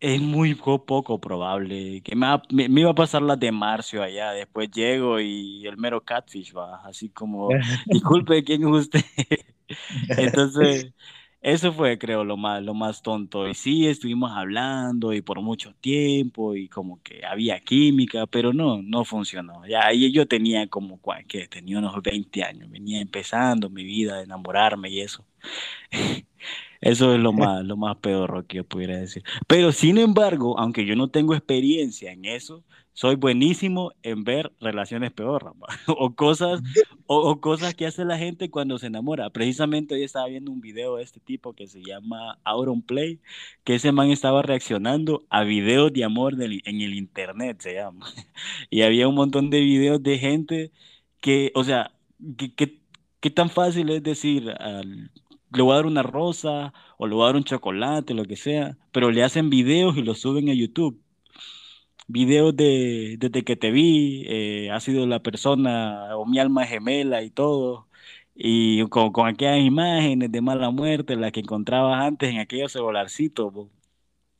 es 0.01 0.21
muy 0.21 0.55
po- 0.55 0.85
poco 0.85 1.21
probable 1.21 2.03
que 2.03 2.15
me, 2.17 2.27
me, 2.51 2.69
me 2.69 2.81
iba 2.83 2.91
a 2.91 2.95
pasar 2.95 3.23
las 3.23 3.39
de 3.41 3.51
Marcio 3.53 4.03
allá. 4.03 4.33
Después 4.33 4.71
llego 4.71 5.21
y 5.21 5.67
el 5.67 5.77
mero 5.79 6.03
catfish 6.05 6.55
va, 6.55 6.77
así 6.87 7.09
como, 7.11 7.59
disculpe, 7.91 8.45
¿quién 8.45 8.63
es 8.63 8.69
usted? 8.81 9.01
Entonces, 10.17 10.93
Eso 11.47 11.73
fue, 11.73 11.97
creo, 11.97 12.25
lo 12.25 12.37
más, 12.37 12.61
lo 12.61 12.75
más 12.75 13.03
tonto. 13.03 13.47
Y 13.49 13.55
sí, 13.55 13.87
estuvimos 13.87 14.33
hablando 14.33 15.13
y 15.13 15.23
por 15.23 15.41
mucho 15.41 15.73
tiempo 15.81 16.57
y 16.57 16.69
como 16.69 17.01
que 17.05 17.25
había 17.25 17.61
química, 17.61 18.27
pero 18.27 18.53
no, 18.53 18.83
no 18.83 19.05
funcionó. 19.05 19.65
Ya 19.65 19.87
ahí 19.87 20.11
yo 20.13 20.27
tenía 20.27 20.67
como, 20.67 21.01
que 21.29 21.47
tenía 21.47 21.79
unos 21.79 22.03
20 22.03 22.43
años, 22.43 22.69
venía 22.69 23.01
empezando 23.01 23.71
mi 23.71 23.85
vida 23.85 24.17
de 24.17 24.25
enamorarme 24.25 24.91
y 24.91 25.01
eso. 25.01 25.25
Eso 26.81 27.15
es 27.15 27.21
lo 27.21 27.33
más, 27.33 27.65
lo 27.65 27.77
más 27.77 27.97
peor 27.99 28.47
que 28.47 28.59
yo 28.59 28.65
pudiera 28.65 28.99
decir. 28.99 29.23
Pero 29.47 29.73
sin 29.73 29.99
embargo, 29.99 30.59
aunque 30.59 30.85
yo 30.85 30.97
no 30.97 31.09
tengo 31.09 31.35
experiencia 31.35 32.13
en 32.13 32.25
eso, 32.25 32.65
soy 32.97 33.17
buenísimo 33.17 33.93
en 34.03 34.25
ver 34.25 34.53
relaciones 34.59 35.13
peor 35.13 35.55
o 35.87 36.15
cosas 36.15 36.63
o, 37.07 37.41
cosas 37.43 37.75
que 37.75 37.87
hace 37.87 38.07
la 38.07 38.17
gente 38.17 38.51
cuando 38.51 38.79
se 38.79 38.87
enamora. 38.87 39.29
Precisamente 39.29 39.95
hoy 39.95 40.03
estaba 40.03 40.29
viendo 40.29 40.51
un 40.51 40.63
video 40.63 40.97
de 40.97 41.03
este 41.05 41.21
tipo 41.21 41.53
que 41.53 41.67
se 41.67 41.83
llama 41.83 42.39
Auron 42.43 42.81
Play, 42.81 43.21
que 43.65 43.75
ese 43.75 43.93
man 43.93 44.11
estaba 44.11 44.41
reaccionando 44.43 45.27
a 45.29 45.45
videos 45.45 45.93
de 45.93 46.05
amor 46.05 46.35
en 46.43 46.81
el 46.81 46.95
internet, 46.95 47.61
se 47.61 47.75
llama. 47.75 48.07
Y 48.71 48.83
había 48.83 49.09
un 49.09 49.15
montón 49.15 49.51
de 49.51 49.61
videos 49.61 50.03
de 50.03 50.19
gente 50.19 50.73
que, 51.21 51.53
o 51.55 51.65
sea, 51.65 51.93
qué 53.21 53.31
tan 53.31 53.51
fácil 53.51 53.91
es 53.91 54.03
decir 54.03 54.51
al 54.59 55.11
le 55.53 55.63
voy 55.63 55.73
a 55.73 55.77
dar 55.77 55.87
una 55.87 56.03
rosa 56.03 56.73
o 56.99 57.07
le 57.07 57.15
voy 57.15 57.25
a 57.25 57.27
dar 57.27 57.37
un 57.37 57.45
chocolate, 57.45 58.15
lo 58.15 58.25
que 58.25 58.37
sea, 58.37 58.77
pero 58.93 59.11
le 59.11 59.25
hacen 59.25 59.51
videos 59.51 59.97
y 59.97 60.03
los 60.03 60.21
suben 60.21 60.49
a 60.49 60.55
YouTube. 60.55 61.01
Videos 62.09 62.55
de 62.57 63.17
desde 63.19 63.43
que 63.45 63.57
te 63.57 63.71
vi, 63.73 64.25
eh, 64.29 64.71
ha 64.71 64.79
sido 64.81 65.07
la 65.07 65.21
persona 65.23 66.17
o 66.17 66.25
mi 66.27 66.39
alma 66.39 66.65
gemela 66.65 67.23
y 67.23 67.31
todo. 67.31 67.89
Y 68.35 68.87
con, 68.89 69.13
con 69.13 69.27
aquellas 69.29 69.61
imágenes 69.61 70.31
de 70.31 70.41
mala 70.41 70.71
muerte, 70.71 71.17
las 71.17 71.33
que 71.33 71.41
encontrabas 71.41 72.05
antes 72.05 72.31
en 72.31 72.39
aquellos 72.39 72.73
celularcitos, 72.73 73.53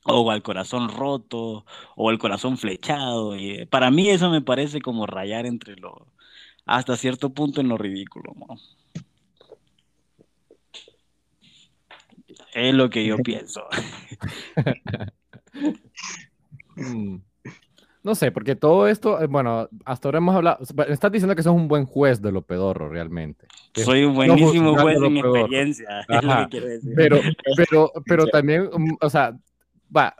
o 0.05 0.31
al 0.31 0.43
corazón 0.43 0.89
roto, 0.89 1.65
o 1.95 2.11
el 2.11 2.19
corazón 2.19 2.57
flechado. 2.57 3.35
Y, 3.37 3.51
eh, 3.61 3.67
para 3.67 3.91
mí 3.91 4.09
eso 4.09 4.29
me 4.29 4.41
parece 4.41 4.81
como 4.81 5.05
rayar 5.07 5.45
entre 5.45 5.75
lo, 5.77 6.07
hasta 6.65 6.97
cierto 6.97 7.33
punto 7.33 7.61
en 7.61 7.69
lo 7.69 7.77
ridículo. 7.77 8.33
Es 12.57 12.73
lo 12.73 12.89
que 12.89 13.05
yo 13.05 13.17
pienso. 13.23 13.63
Mm. 16.75 17.17
No 18.03 18.15
sé, 18.15 18.31
porque 18.31 18.55
todo 18.55 18.87
esto, 18.87 19.21
eh, 19.21 19.27
bueno, 19.27 19.69
hasta 19.85 20.07
ahora 20.07 20.17
hemos 20.19 20.35
hablado, 20.35 20.59
estás 20.87 21.11
diciendo 21.11 21.35
que 21.35 21.43
sos 21.43 21.53
un 21.53 21.67
buen 21.67 21.85
juez 21.85 22.21
de 22.21 22.31
lo 22.31 22.41
pedorro 22.41 22.89
realmente. 22.89 23.47
Soy 23.75 24.05
un 24.05 24.15
buenísimo 24.15 24.75
juez 24.77 24.97
en 25.01 25.17
experiencia, 25.17 26.05
es 26.09 26.23
lo 26.23 26.37
que 26.37 26.47
quiero 26.49 26.67
decir. 26.67 26.93
Pero, 26.95 27.19
pero, 27.57 27.91
pero 28.05 28.25
también, 28.27 28.69
mm, 28.73 28.97
o 29.01 29.09
sea, 29.09 29.37
va, 29.95 30.15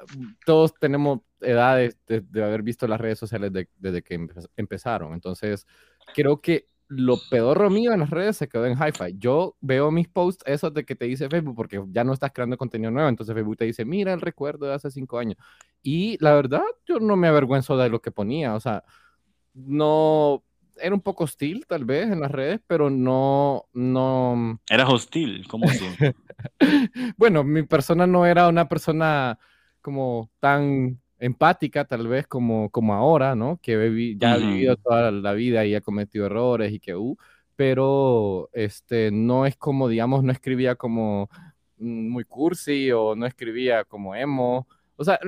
todos 0.46 0.74
tenemos 0.76 1.22
edades 1.40 1.98
de, 2.08 2.22
de 2.22 2.44
haber 2.44 2.62
visto 2.62 2.88
las 2.88 3.00
redes 3.00 3.18
sociales 3.18 3.52
desde 3.78 4.02
que 4.04 4.28
empezaron, 4.58 5.14
entonces 5.14 5.66
creo 6.14 6.42
que 6.42 6.68
lo 6.88 7.18
pedorro 7.30 7.70
mío 7.70 7.92
en 7.92 8.00
las 8.00 8.10
redes 8.10 8.38
se 8.38 8.48
quedó 8.48 8.66
en 8.66 8.78
hi-fi. 8.78 9.16
Yo 9.18 9.56
veo 9.60 9.92
mis 9.92 10.08
posts, 10.08 10.44
esos 10.48 10.74
de 10.74 10.86
que 10.86 10.96
te 10.96 11.06
dice 11.06 11.30
Facebook, 11.30 11.56
porque 11.56 11.84
ya 11.90 12.04
no 12.04 12.14
estás 12.14 12.32
creando 12.32 12.58
contenido 12.58 12.92
nuevo, 12.92 13.10
entonces 13.10 13.36
Facebook 13.36 13.58
te 13.58 13.66
dice, 13.66 13.86
mira 13.86 14.14
el 14.14 14.22
recuerdo 14.22 14.68
de 14.68 14.74
hace 14.74 14.90
cinco 14.92 15.20
años. 15.20 15.38
Y 15.84 16.18
la 16.24 16.34
verdad, 16.34 16.64
yo 16.86 17.00
no 17.00 17.16
me 17.18 17.28
avergüenzo 17.28 17.78
de 17.78 17.90
lo 17.90 18.02
que 18.02 18.12
ponía, 18.12 18.56
o 18.56 18.60
sea, 18.60 18.84
no, 19.54 20.44
era 20.80 20.96
un 20.96 21.02
poco 21.02 21.26
hostil 21.26 21.66
tal 21.68 21.86
vez 21.86 22.10
en 22.12 22.22
las 22.22 22.32
redes, 22.32 22.62
pero 22.68 22.90
no, 22.90 23.66
no... 23.74 24.60
Era 24.70 24.88
hostil, 24.88 25.46
¿cómo 25.48 25.66
así? 25.70 25.86
bueno, 27.18 27.44
mi 27.44 27.64
persona 27.64 28.08
no 28.08 28.26
era 28.26 28.48
una 28.48 28.70
persona 28.70 29.40
como 29.82 30.30
tan 30.40 31.00
empática 31.20 31.86
tal 31.86 32.08
vez 32.08 32.28
como, 32.28 32.70
como 32.70 32.94
ahora, 32.94 33.36
¿no? 33.36 33.60
Que 33.62 34.16
ya 34.18 34.34
ha 34.34 34.38
vivido 34.38 34.76
toda 34.78 35.12
la 35.12 35.34
vida 35.34 35.66
y 35.66 35.76
ha 35.76 35.82
cometido 35.82 36.26
errores 36.28 36.72
y 36.72 36.80
que, 36.80 36.96
uh, 36.96 37.18
pero 37.56 38.50
este, 38.54 39.12
no 39.12 39.46
es 39.46 39.58
como, 39.58 39.88
digamos, 39.90 40.24
no 40.24 40.32
escribía 40.32 40.76
como 40.76 41.30
muy 41.78 42.24
cursi 42.24 42.92
o 42.92 43.16
no 43.16 43.26
escribía 43.26 43.84
como 43.84 44.16
emo. 44.16 44.68
O 44.96 45.04
sea, 45.04 45.20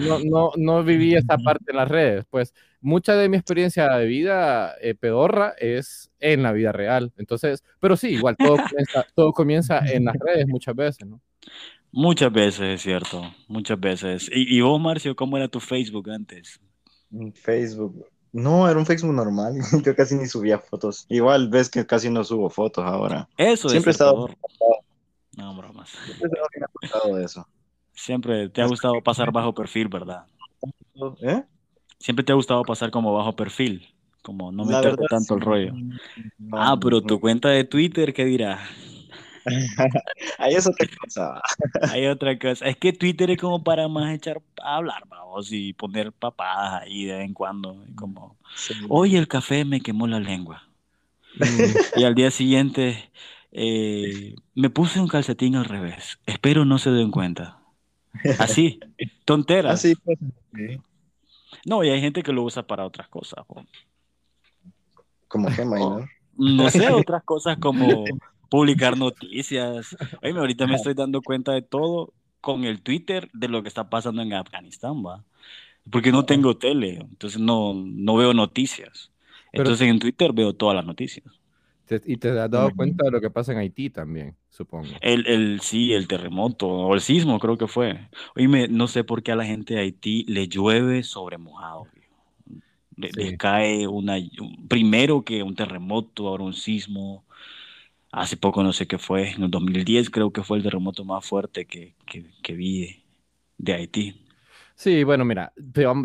no, 0.00 0.18
no, 0.24 0.50
no 0.56 0.82
vivía 0.82 1.18
esa 1.18 1.38
parte 1.38 1.66
en 1.68 1.76
las 1.76 1.88
redes. 1.88 2.24
Pues 2.30 2.52
mucha 2.80 3.14
de 3.14 3.28
mi 3.28 3.36
experiencia 3.36 3.88
de 3.96 4.06
vida 4.06 4.74
eh, 4.80 4.94
pedorra 4.94 5.54
es 5.58 6.10
en 6.20 6.42
la 6.42 6.52
vida 6.52 6.72
real. 6.72 7.12
Entonces, 7.16 7.62
pero 7.80 7.96
sí, 7.96 8.08
igual 8.10 8.36
todo 8.36 8.56
comienza, 8.56 9.06
todo 9.14 9.32
comienza 9.32 9.78
en 9.86 10.04
las 10.04 10.16
redes 10.18 10.46
muchas 10.48 10.74
veces, 10.74 11.06
¿no? 11.06 11.20
Muchas 11.90 12.32
veces, 12.32 12.60
es 12.60 12.82
cierto, 12.82 13.22
muchas 13.48 13.80
veces. 13.80 14.30
¿Y, 14.32 14.60
vos, 14.60 14.80
Marcio, 14.80 15.16
cómo 15.16 15.36
era 15.36 15.48
tu 15.48 15.60
Facebook 15.60 16.10
antes? 16.10 16.60
Facebook. 17.34 18.06
No, 18.32 18.68
era 18.68 18.78
un 18.78 18.84
Facebook 18.84 19.14
normal. 19.14 19.54
Yo 19.84 19.96
casi 19.96 20.14
ni 20.16 20.26
subía 20.26 20.58
fotos. 20.58 21.06
Igual 21.08 21.48
ves 21.48 21.70
que 21.70 21.86
casi 21.86 22.10
no 22.10 22.22
subo 22.24 22.50
fotos 22.50 22.84
ahora. 22.84 23.28
Eso 23.36 23.68
Siempre 23.68 23.90
he 23.90 23.92
estado. 23.92 24.28
No, 25.36 25.56
bromas. 25.56 25.90
Siempre 26.18 26.40
he 26.82 26.86
estado 26.86 27.16
de 27.16 27.24
eso. 27.24 27.48
Siempre 27.94 28.48
te 28.50 28.62
ha 28.62 28.66
gustado 28.66 28.94
pasar 29.02 29.32
bajo 29.32 29.54
perfil, 29.54 29.88
¿verdad? 29.88 30.24
¿Eh? 31.22 31.42
Siempre 31.98 32.24
te 32.24 32.32
ha 32.32 32.36
gustado 32.36 32.62
pasar 32.62 32.90
como 32.90 33.12
bajo 33.12 33.34
perfil, 33.34 33.88
como 34.22 34.52
no 34.52 34.64
meterte 34.64 35.04
tanto 35.08 35.34
el 35.34 35.40
rollo. 35.40 35.72
ah, 36.52 36.76
pero 36.80 37.00
tu 37.00 37.18
cuenta 37.18 37.48
de 37.48 37.64
Twitter, 37.64 38.12
¿qué 38.12 38.24
dirá? 38.24 38.60
Hay 40.38 40.56
otra 40.56 40.86
cosa. 41.00 41.42
Hay 41.90 42.06
otra 42.06 42.38
cosa. 42.38 42.66
Es 42.66 42.76
que 42.76 42.92
Twitter 42.92 43.30
es 43.30 43.38
como 43.38 43.62
para 43.62 43.88
más 43.88 44.14
echar 44.14 44.40
a 44.62 44.76
hablar, 44.76 45.04
vamos, 45.08 45.52
y 45.52 45.72
poner 45.72 46.12
papadas 46.12 46.82
ahí 46.82 47.04
de 47.04 47.14
vez 47.14 47.24
en 47.24 47.34
cuando. 47.34 47.84
Como, 47.94 48.36
hoy 48.88 49.16
el 49.16 49.28
café 49.28 49.64
me 49.64 49.80
quemó 49.80 50.06
la 50.06 50.20
lengua. 50.20 50.64
y 51.96 52.04
al 52.04 52.14
día 52.14 52.30
siguiente 52.30 53.10
eh, 53.52 54.34
me 54.54 54.70
puse 54.70 55.00
un 55.00 55.08
calcetín 55.08 55.56
al 55.56 55.64
revés. 55.64 56.18
Espero 56.26 56.64
no 56.64 56.78
se 56.78 56.90
den 56.90 57.10
cuenta. 57.10 57.58
Así, 58.38 58.80
tonteras. 59.24 59.74
Así, 59.74 59.94
pues, 59.96 60.18
No, 61.64 61.84
y 61.84 61.90
hay 61.90 62.00
gente 62.00 62.22
que 62.22 62.32
lo 62.32 62.42
usa 62.42 62.66
para 62.66 62.84
otras 62.84 63.08
cosas. 63.08 63.44
Como 65.28 65.48
que, 65.54 65.64
¿no? 65.64 66.06
No 66.36 66.70
sé, 66.70 66.88
otras 66.90 67.24
cosas 67.24 67.58
como 67.58 68.04
publicar 68.48 68.96
noticias. 68.96 69.96
Oye, 70.22 70.38
ahorita 70.38 70.66
me 70.66 70.76
estoy 70.76 70.94
dando 70.94 71.22
cuenta 71.22 71.52
de 71.52 71.62
todo 71.62 72.14
con 72.40 72.64
el 72.64 72.82
Twitter 72.82 73.28
de 73.32 73.48
lo 73.48 73.62
que 73.62 73.68
está 73.68 73.90
pasando 73.90 74.22
en 74.22 74.32
Afganistán, 74.34 75.04
¿va? 75.04 75.24
Porque 75.90 76.12
no 76.12 76.26
tengo 76.26 76.58
tele, 76.58 76.96
entonces 77.00 77.40
no, 77.40 77.74
no 77.74 78.16
veo 78.16 78.34
noticias. 78.34 79.12
Entonces 79.52 79.88
en 79.88 79.98
Twitter 80.00 80.32
veo 80.32 80.54
todas 80.54 80.76
las 80.76 80.86
noticias. 80.86 81.26
y 82.04 82.16
te 82.18 82.28
has 82.30 82.50
dado 82.50 82.74
cuenta 82.74 83.04
de 83.04 83.10
lo 83.10 83.20
que 83.20 83.30
pasa 83.30 83.52
en 83.52 83.58
Haití 83.58 83.90
también, 83.90 84.36
supongo. 84.48 85.00
El, 85.00 85.26
el, 85.26 85.60
sí, 85.60 85.92
el 85.92 86.06
terremoto 86.08 86.66
o 86.68 86.94
el 86.94 87.00
sismo 87.00 87.38
creo 87.40 87.58
que 87.58 87.66
fue. 87.68 88.08
Oye, 88.36 88.68
no 88.68 88.88
sé 88.88 89.04
por 89.04 89.22
qué 89.22 89.32
a 89.32 89.36
la 89.36 89.44
gente 89.44 89.74
de 89.74 89.80
Haití 89.80 90.24
le 90.28 90.48
llueve 90.48 91.02
sobre 91.02 91.38
mojado. 91.38 91.90
Le, 92.96 93.12
Les 93.12 93.32
cae 93.36 93.86
una, 93.86 94.16
primero 94.68 95.24
que 95.24 95.42
un 95.42 95.54
terremoto, 95.54 96.28
ahora 96.28 96.44
un 96.44 96.54
sismo 96.54 97.26
hace 98.12 98.36
poco 98.36 98.62
no 98.62 98.72
sé 98.72 98.86
qué 98.86 98.98
fue, 98.98 99.30
en 99.30 99.44
el 99.44 99.50
2010 99.50 100.10
creo 100.10 100.32
que 100.32 100.42
fue 100.42 100.58
el 100.58 100.62
terremoto 100.62 101.04
más 101.04 101.24
fuerte 101.26 101.66
que, 101.66 101.94
que, 102.06 102.54
vi 102.54 103.04
de, 103.56 103.74
Haití. 103.74 104.24
Sí, 104.74 105.02
bueno, 105.02 105.24
mira, 105.24 105.52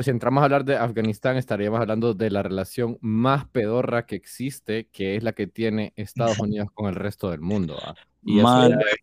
si 0.02 0.10
entramos 0.10 0.42
a 0.42 0.46
hablar 0.46 0.66
de 0.66 0.76
Afganistán, 0.78 1.38
estaríamos 1.38 1.80
hablando 1.80 2.14
de 2.14 2.32
la 2.32 2.42
relación 2.42 2.98
más 3.02 3.46
pedorra 3.46 4.06
que 4.06 4.16
existe, 4.16 4.88
que 4.92 5.16
es 5.16 5.24
la 5.24 5.34
que 5.34 5.48
tiene 5.48 5.94
Estados 5.96 6.40
Unidos 6.40 6.70
con 6.74 6.88
el 6.88 6.96
resto 6.96 7.30
del 7.30 7.42
mundo. 7.42 7.78
Y 8.26 8.40
es 8.40 8.46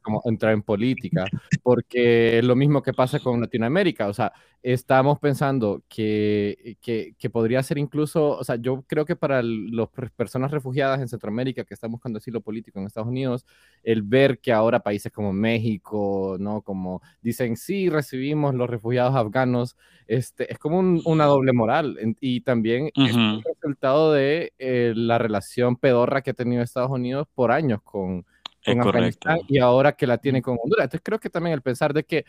como 0.02 0.22
entrar 0.24 0.52
en 0.52 0.62
política, 0.62 1.26
porque 1.62 2.38
es 2.38 2.44
lo 2.44 2.56
mismo 2.56 2.82
que 2.82 2.92
pasa 2.92 3.20
con 3.20 3.40
Latinoamérica, 3.40 4.08
o 4.08 4.14
sea, 4.14 4.32
estamos 4.62 5.18
pensando 5.18 5.82
que, 5.88 6.76
que, 6.80 7.14
que 7.18 7.30
podría 7.30 7.62
ser 7.62 7.78
incluso, 7.78 8.36
o 8.36 8.44
sea, 8.44 8.56
yo 8.56 8.82
creo 8.86 9.06
que 9.06 9.16
para 9.16 9.42
las 9.42 9.88
personas 10.16 10.50
refugiadas 10.50 11.00
en 11.00 11.08
Centroamérica 11.08 11.64
que 11.64 11.74
están 11.74 11.90
buscando 11.90 12.18
asilo 12.18 12.40
político 12.40 12.78
en 12.78 12.86
Estados 12.86 13.08
Unidos, 13.08 13.46
el 13.82 14.02
ver 14.02 14.38
que 14.38 14.52
ahora 14.52 14.80
países 14.80 15.12
como 15.12 15.32
México, 15.32 16.36
¿no? 16.38 16.60
Como 16.62 17.00
dicen, 17.22 17.56
sí, 17.56 17.88
recibimos 17.88 18.54
los 18.54 18.68
refugiados 18.68 19.14
afganos, 19.14 19.76
este, 20.06 20.52
es 20.52 20.58
como 20.58 20.78
una 20.78 21.24
doble 21.24 21.52
moral. 21.52 21.96
Y 22.20 22.42
también 22.42 22.90
es 22.94 23.14
el 23.14 23.42
resultado 23.42 24.12
de 24.12 24.52
eh, 24.58 24.92
la 24.94 25.18
relación 25.18 25.76
pedorra 25.76 26.22
que 26.22 26.30
ha 26.30 26.34
tenido 26.34 26.62
Estados 26.62 26.90
Unidos 26.90 27.28
por 27.34 27.52
años 27.52 27.80
con 27.82 28.26
y 29.49 29.59
ahora 29.59 29.93
que 29.93 30.07
la 30.07 30.19
tiene 30.19 30.43
con 30.43 30.59
Honduras. 30.62 30.85
Entonces 30.85 31.02
creo 31.05 31.19
que 31.19 31.31
también 31.31 31.55
el 31.55 31.62
pensar 31.62 31.93
de 31.93 32.05
que 32.05 32.25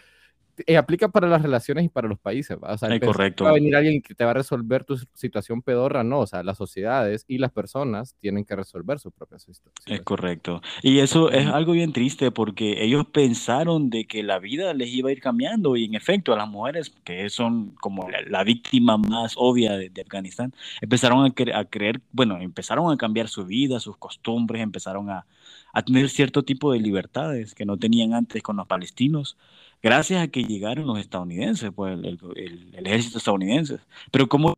eh, 0.67 0.77
aplica 0.77 1.09
para 1.09 1.27
las 1.27 1.41
relaciones 1.41 1.85
y 1.85 1.89
para 1.89 2.07
los 2.07 2.19
países. 2.19 2.57
O 2.61 2.77
sea, 2.77 2.89
es 2.89 2.99
correcto. 2.99 3.43
va 3.43 3.51
a 3.51 3.53
venir 3.53 3.75
alguien 3.75 4.01
que 4.01 4.13
te 4.13 4.23
va 4.23 4.31
a 4.31 4.35
resolver 4.35 4.83
tu 4.83 4.97
situación 5.13 5.61
pedorra, 5.61 6.03
no. 6.03 6.19
O 6.19 6.27
sea, 6.27 6.43
las 6.43 6.57
sociedades 6.57 7.25
y 7.27 7.37
las 7.37 7.51
personas 7.51 8.15
tienen 8.19 8.45
que 8.45 8.55
resolver 8.55 8.99
sus 8.99 9.13
propias 9.13 9.43
situaciones. 9.43 9.99
Es 9.99 10.01
correcto. 10.05 10.61
Y 10.81 10.99
eso 10.99 11.31
es 11.31 11.47
algo 11.47 11.73
bien 11.73 11.93
triste 11.93 12.31
porque 12.31 12.83
ellos 12.83 13.05
pensaron 13.11 13.89
de 13.89 14.05
que 14.05 14.23
la 14.23 14.39
vida 14.39 14.73
les 14.73 14.89
iba 14.89 15.09
a 15.09 15.11
ir 15.11 15.21
cambiando 15.21 15.75
y 15.75 15.85
en 15.85 15.95
efecto 15.95 16.33
a 16.33 16.37
las 16.37 16.49
mujeres, 16.49 16.89
que 17.03 17.29
son 17.29 17.71
como 17.75 18.07
la, 18.27 18.43
víctima 18.43 18.97
más 18.97 19.35
obvia 19.37 19.77
de, 19.77 19.91
Afganistán, 20.01 20.53
empezaron 20.81 21.25
a, 21.25 21.59
a 21.59 21.65
creer, 21.65 22.01
bueno, 22.11 22.37
empezaron 22.39 22.91
a 22.91 22.97
cambiar 22.97 23.27
su 23.27 23.45
vida, 23.45 23.79
sus 23.79 23.97
costumbres, 23.97 24.61
empezaron 24.61 25.09
a 25.09 25.25
a 25.73 25.83
tener 25.83 26.09
cierto 26.09 26.43
tipo 26.43 26.71
de 26.71 26.79
libertades 26.79 27.55
que 27.55 27.65
no 27.65 27.77
tenían 27.77 28.13
antes 28.13 28.43
con 28.43 28.57
los 28.57 28.67
palestinos, 28.67 29.37
gracias 29.81 30.21
a 30.23 30.27
que 30.27 30.43
llegaron 30.43 30.87
los 30.87 30.99
estadounidenses, 30.99 31.71
pues 31.75 31.99
el, 32.03 32.85
ejército 32.85 33.17
estadounidense. 33.17 33.79
Pero 34.11 34.27
¿cómo 34.29 34.55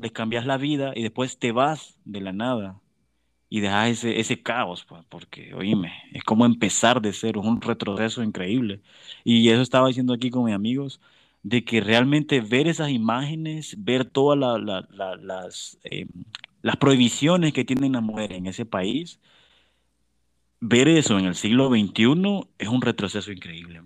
les 0.00 0.12
cambias 0.12 0.46
la 0.46 0.56
vida 0.56 0.92
y 0.94 1.02
después 1.02 1.38
te 1.38 1.52
vas 1.52 1.98
de 2.04 2.20
la 2.20 2.32
nada 2.32 2.80
y 3.48 3.60
dejas 3.60 3.90
ese, 3.90 4.20
ese 4.20 4.42
caos? 4.42 4.84
Pues, 4.88 5.04
porque, 5.08 5.54
oíme, 5.54 5.92
es 6.12 6.24
como 6.24 6.46
empezar 6.46 7.00
de 7.02 7.12
cero, 7.12 7.40
es 7.42 7.46
un 7.46 7.60
retroceso 7.60 8.22
increíble. 8.22 8.82
Y 9.24 9.48
eso 9.50 9.62
estaba 9.62 9.88
diciendo 9.88 10.14
aquí 10.14 10.30
con 10.30 10.44
mis 10.44 10.54
amigos, 10.54 11.00
de 11.42 11.64
que 11.64 11.80
realmente 11.80 12.40
ver 12.40 12.66
esas 12.68 12.90
imágenes, 12.90 13.76
ver 13.78 14.04
todas 14.04 14.38
las, 14.38 15.78
eh, 15.84 16.06
las 16.62 16.76
prohibiciones 16.76 17.52
que 17.52 17.64
tienen 17.64 17.92
las 17.92 18.02
mujeres 18.02 18.38
en 18.38 18.46
ese 18.46 18.66
país, 18.66 19.20
ver 20.60 20.88
eso 20.88 21.18
en 21.18 21.26
el 21.26 21.34
siglo 21.36 21.68
XXI 21.68 22.48
es 22.58 22.68
un 22.68 22.82
retroceso 22.82 23.30
increíble. 23.32 23.82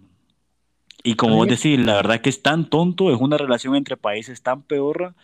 Y 1.03 1.15
como 1.15 1.37
vos 1.37 1.49
decís, 1.49 1.79
la 1.79 1.95
verdad 1.95 2.21
que 2.21 2.31
es 2.31 2.43
tan 2.43 2.69
tonto, 2.69 3.13
es 3.13 3.21
una 3.21 3.39
relación 3.39 3.75
entre 3.75 3.97
países 3.97 4.43
tan 4.43 4.63
peor, 4.63 5.15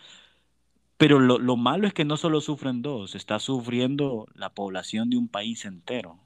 pero 0.97 1.19
lo, 1.19 1.37
lo, 1.37 1.55
malo 1.55 1.87
es 1.87 1.93
que 1.93 2.05
no 2.05 2.17
solo 2.17 2.41
sufren 2.41 2.81
dos, 2.81 3.15
está 3.15 3.39
sufriendo 3.39 4.27
la 4.33 4.53
población 4.53 5.09
de 5.09 5.17
un 5.17 5.27
país 5.27 5.65
entero. 5.65 6.19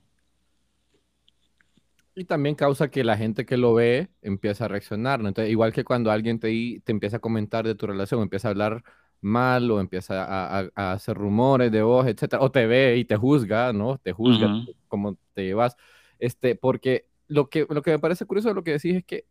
Y 2.15 2.25
también 2.25 2.55
causa 2.55 2.89
que 2.89 3.03
la 3.03 3.17
gente 3.17 3.45
que 3.45 3.57
lo 3.57 3.73
ve 3.73 4.09
empieza 4.21 4.65
a 4.65 4.67
reaccionar, 4.67 5.19
Entonces, 5.21 5.49
igual 5.49 5.71
que 5.71 5.83
cuando 5.83 6.11
alguien 6.11 6.39
te, 6.39 6.81
te 6.83 6.91
empieza 6.91 7.17
a 7.17 7.21
comentar 7.21 7.65
de 7.65 7.75
tu 7.75 7.87
relación, 7.87 8.21
empieza 8.21 8.49
a 8.49 8.51
hablar 8.51 8.83
mal 9.21 9.69
o 9.71 9.79
empieza 9.79 10.25
a, 10.25 10.93
hacer 10.93 11.15
rumores 11.15 11.71
de 11.71 11.81
vos, 11.83 12.05
etcétera, 12.07 12.41
o 12.41 12.51
te 12.51 12.65
ve 12.65 12.97
y 12.97 13.05
te 13.05 13.15
juzga, 13.15 13.71
¿no? 13.71 13.97
Te 13.99 14.11
juzga 14.11 14.65
cómo 14.87 15.17
te 15.33 15.45
llevas, 15.45 15.77
este, 16.19 16.55
porque 16.55 17.05
lo 17.31 17.49
que, 17.49 17.65
lo 17.69 17.81
que 17.81 17.91
me 17.91 17.99
parece 17.99 18.25
curioso 18.25 18.49
de 18.49 18.55
lo 18.55 18.63
que 18.63 18.71
decís 18.71 18.97
es 18.97 19.05
que 19.05 19.25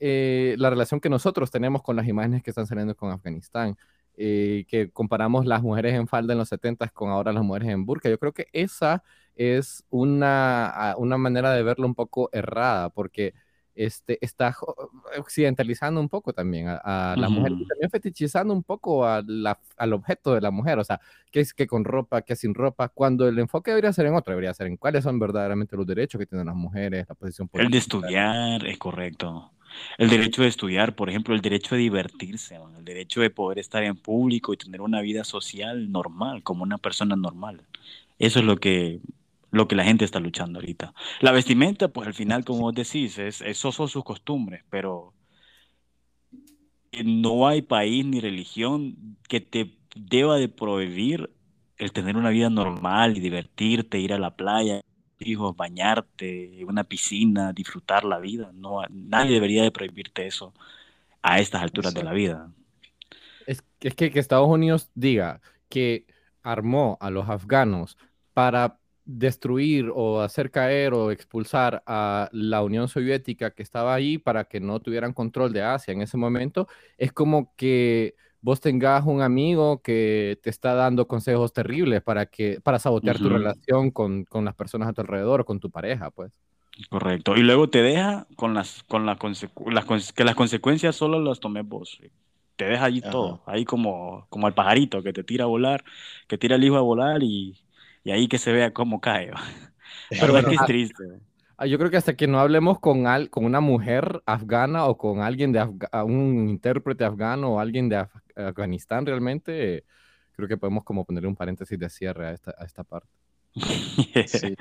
eh, 0.00 0.56
la 0.58 0.68
relación 0.68 1.00
que 1.00 1.08
nosotros 1.08 1.50
tenemos 1.50 1.82
con 1.82 1.94
las 1.96 2.08
imágenes 2.08 2.42
que 2.42 2.50
están 2.50 2.66
saliendo 2.66 2.96
con 2.96 3.12
Afganistán, 3.12 3.76
eh, 4.16 4.64
que 4.68 4.90
comparamos 4.90 5.46
las 5.46 5.62
mujeres 5.62 5.94
en 5.94 6.08
falda 6.08 6.32
en 6.32 6.38
los 6.40 6.48
70 6.48 6.88
con 6.88 7.10
ahora 7.10 7.32
las 7.32 7.44
mujeres 7.44 7.68
en 7.68 7.86
burka, 7.86 8.08
yo 8.08 8.18
creo 8.18 8.32
que 8.32 8.48
esa 8.52 9.04
es 9.36 9.84
una, 9.90 10.94
una 10.98 11.18
manera 11.18 11.52
de 11.52 11.62
verlo 11.62 11.86
un 11.86 11.94
poco 11.94 12.28
errada, 12.32 12.90
porque 12.90 13.34
este, 13.76 14.18
está 14.20 14.56
occidentalizando 15.18 16.00
un 16.00 16.08
poco 16.08 16.32
también 16.32 16.66
a, 16.68 17.14
la 17.16 17.28
mujer 17.28 17.52
y 17.52 17.66
también 17.66 17.90
fetichizando 17.90 18.52
un 18.52 18.62
poco 18.62 19.06
al 19.06 19.92
objeto 19.92 20.34
de 20.34 20.40
la 20.40 20.50
mujer, 20.50 20.78
o 20.78 20.84
sea, 20.84 21.00
que 21.30 21.40
es 21.40 21.54
que 21.54 21.66
con 21.66 21.84
ropa, 21.84 22.22
que 22.22 22.34
sin 22.34 22.54
ropa, 22.54 22.88
cuando 22.88 23.28
el 23.28 23.38
enfoque 23.38 23.70
debería 23.70 23.92
ser 23.92 24.06
en 24.06 24.14
otro, 24.14 24.32
debería 24.32 24.54
ser 24.54 24.66
en 24.66 24.76
cuáles 24.76 25.04
son 25.04 25.18
verdaderamente 25.18 25.76
los 25.76 25.86
derechos 25.86 26.18
que 26.18 26.26
tienen 26.26 26.46
las 26.46 26.56
mujeres, 26.56 27.06
la 27.08 27.14
posición 27.14 27.48
política. 27.48 27.66
El 27.66 27.72
de 27.72 27.78
estudiar, 27.78 28.66
es 28.66 28.78
correcto. 28.78 29.52
El 29.98 30.08
derecho 30.08 30.42
de 30.42 30.48
estudiar, 30.48 30.94
por 30.94 31.10
ejemplo, 31.10 31.34
el 31.34 31.40
derecho 31.40 31.74
de 31.74 31.82
divertirse, 31.82 32.58
el 32.78 32.84
derecho 32.84 33.20
de 33.20 33.30
poder 33.30 33.58
estar 33.58 33.82
en 33.82 33.96
público 33.96 34.52
y 34.52 34.56
tener 34.56 34.80
una 34.80 35.00
vida 35.00 35.24
social 35.24 35.90
normal, 35.90 36.42
como 36.42 36.62
una 36.62 36.78
persona 36.78 37.16
normal. 37.16 37.62
Eso 38.18 38.38
es 38.38 38.44
lo 38.44 38.56
que 38.56 39.00
lo 39.56 39.68
que 39.68 39.74
la 39.74 39.84
gente 39.84 40.04
está 40.04 40.20
luchando 40.20 40.58
ahorita. 40.58 40.92
La 41.20 41.32
vestimenta, 41.32 41.88
pues 41.88 42.06
al 42.06 42.14
final, 42.14 42.44
como 42.44 42.60
vos 42.60 42.74
decís, 42.74 43.18
es, 43.18 43.40
esos 43.40 43.74
son 43.74 43.88
sus 43.88 44.04
costumbres, 44.04 44.62
pero 44.70 45.14
no 47.04 47.48
hay 47.48 47.62
país 47.62 48.04
ni 48.04 48.20
religión 48.20 49.16
que 49.28 49.40
te 49.40 49.76
deba 49.94 50.36
de 50.36 50.48
prohibir 50.48 51.30
el 51.78 51.92
tener 51.92 52.16
una 52.16 52.30
vida 52.30 52.50
normal 52.50 53.16
y 53.16 53.20
divertirte, 53.20 53.98
ir 53.98 54.12
a 54.12 54.18
la 54.18 54.36
playa, 54.36 54.80
hijos, 55.18 55.56
bañarte, 55.56 56.64
una 56.66 56.84
piscina, 56.84 57.52
disfrutar 57.52 58.04
la 58.04 58.18
vida. 58.18 58.50
No, 58.52 58.82
nadie 58.90 59.32
debería 59.32 59.62
de 59.62 59.70
prohibirte 59.70 60.26
eso 60.26 60.52
a 61.22 61.40
estas 61.40 61.62
alturas 61.62 61.94
de 61.94 62.04
la 62.04 62.12
vida. 62.12 62.50
Es, 63.46 63.62
es 63.80 63.94
que, 63.94 64.10
que 64.10 64.18
Estados 64.18 64.48
Unidos 64.48 64.90
diga 64.94 65.40
que 65.68 66.06
armó 66.42 66.96
a 67.00 67.10
los 67.10 67.28
afganos 67.28 67.98
para 68.32 68.78
destruir 69.06 69.90
o 69.94 70.20
hacer 70.20 70.50
caer 70.50 70.92
o 70.92 71.12
expulsar 71.12 71.82
a 71.86 72.28
la 72.32 72.62
Unión 72.62 72.88
Soviética 72.88 73.52
que 73.52 73.62
estaba 73.62 73.94
ahí 73.94 74.18
para 74.18 74.44
que 74.44 74.60
no 74.60 74.80
tuvieran 74.80 75.12
control 75.12 75.52
de 75.52 75.62
Asia 75.62 75.92
en 75.92 76.02
ese 76.02 76.16
momento, 76.16 76.68
es 76.98 77.12
como 77.12 77.54
que 77.56 78.16
vos 78.40 78.60
tengas 78.60 79.04
un 79.06 79.22
amigo 79.22 79.80
que 79.80 80.38
te 80.42 80.50
está 80.50 80.74
dando 80.74 81.06
consejos 81.06 81.52
terribles 81.52 82.02
para 82.02 82.26
que 82.26 82.60
para 82.62 82.78
sabotear 82.78 83.18
tu 83.18 83.28
relación 83.28 83.90
con, 83.90 84.24
con, 84.24 84.44
las 84.44 84.54
personas 84.54 84.88
a 84.88 84.92
tu 84.92 85.00
alrededor 85.00 85.40
o 85.40 85.44
con 85.44 85.60
tu 85.60 85.70
pareja, 85.70 86.10
pues. 86.10 86.32
Correcto. 86.90 87.36
Y 87.36 87.42
luego 87.42 87.70
te 87.70 87.82
deja 87.82 88.26
con 88.36 88.54
las 88.54 88.82
con 88.84 89.06
las, 89.06 89.18
las 89.66 90.12
que 90.12 90.24
las 90.24 90.34
consecuencias 90.34 90.94
solo 90.94 91.20
las 91.20 91.40
tomes 91.40 91.66
vos. 91.66 91.98
Te 92.56 92.64
deja 92.66 92.84
allí 92.84 93.00
todo, 93.02 93.42
ahí 93.46 93.64
como 93.64 94.26
como 94.28 94.48
el 94.48 94.54
pajarito 94.54 95.02
que 95.02 95.12
te 95.12 95.24
tira 95.24 95.44
a 95.44 95.48
volar, 95.48 95.84
que 96.26 96.38
tira 96.38 96.56
el 96.56 96.64
hijo 96.64 96.76
a 96.76 96.82
volar 96.82 97.22
y 97.22 97.56
y 98.06 98.12
ahí 98.12 98.28
que 98.28 98.38
se 98.38 98.52
vea 98.52 98.72
cómo 98.72 99.00
cae. 99.00 99.32
Pero 100.10 100.38
es 100.38 100.44
que 100.46 100.54
es 100.54 100.60
ah, 100.60 100.64
triste. 100.64 101.04
Ah, 101.56 101.66
yo 101.66 101.76
creo 101.76 101.90
que 101.90 101.96
hasta 101.96 102.14
que 102.14 102.28
no 102.28 102.38
hablemos 102.38 102.78
con, 102.78 103.08
al, 103.08 103.30
con 103.30 103.44
una 103.44 103.58
mujer 103.58 104.22
afgana 104.26 104.86
o 104.86 104.96
con 104.96 105.22
alguien 105.22 105.50
de 105.50 105.60
un 106.04 106.48
intérprete 106.48 107.04
afgano 107.04 107.54
o 107.54 107.58
alguien 107.58 107.88
de 107.88 108.06
Afganistán 108.36 109.06
realmente, 109.06 109.84
creo 110.36 110.46
que 110.46 110.56
podemos 110.56 110.84
como 110.84 111.04
ponerle 111.04 111.28
un 111.28 111.34
paréntesis 111.34 111.76
de 111.76 111.90
cierre 111.90 112.28
a 112.28 112.30
esta, 112.30 112.54
a 112.56 112.64
esta 112.64 112.84
parte. 112.84 113.08
sí, 114.26 114.54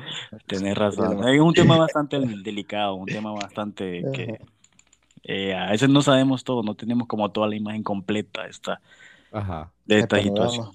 Tienes 0.47 0.75
razón. 0.75 1.29
Es 1.29 1.39
un 1.39 1.53
tema 1.53 1.77
bastante 1.77 2.17
delicado, 2.19 2.95
un 2.95 3.05
tema 3.05 3.31
bastante 3.31 4.01
que 4.11 4.39
eh, 5.21 5.53
a 5.53 5.69
veces 5.69 5.89
no 5.89 6.01
sabemos 6.01 6.43
todo, 6.43 6.63
no 6.63 6.73
tenemos 6.73 7.07
como 7.07 7.29
toda 7.29 7.47
la 7.47 7.55
imagen 7.55 7.83
completa 7.83 8.47
esta, 8.47 8.81
de 9.85 9.99
esta 9.99 10.19
situación. 10.19 10.71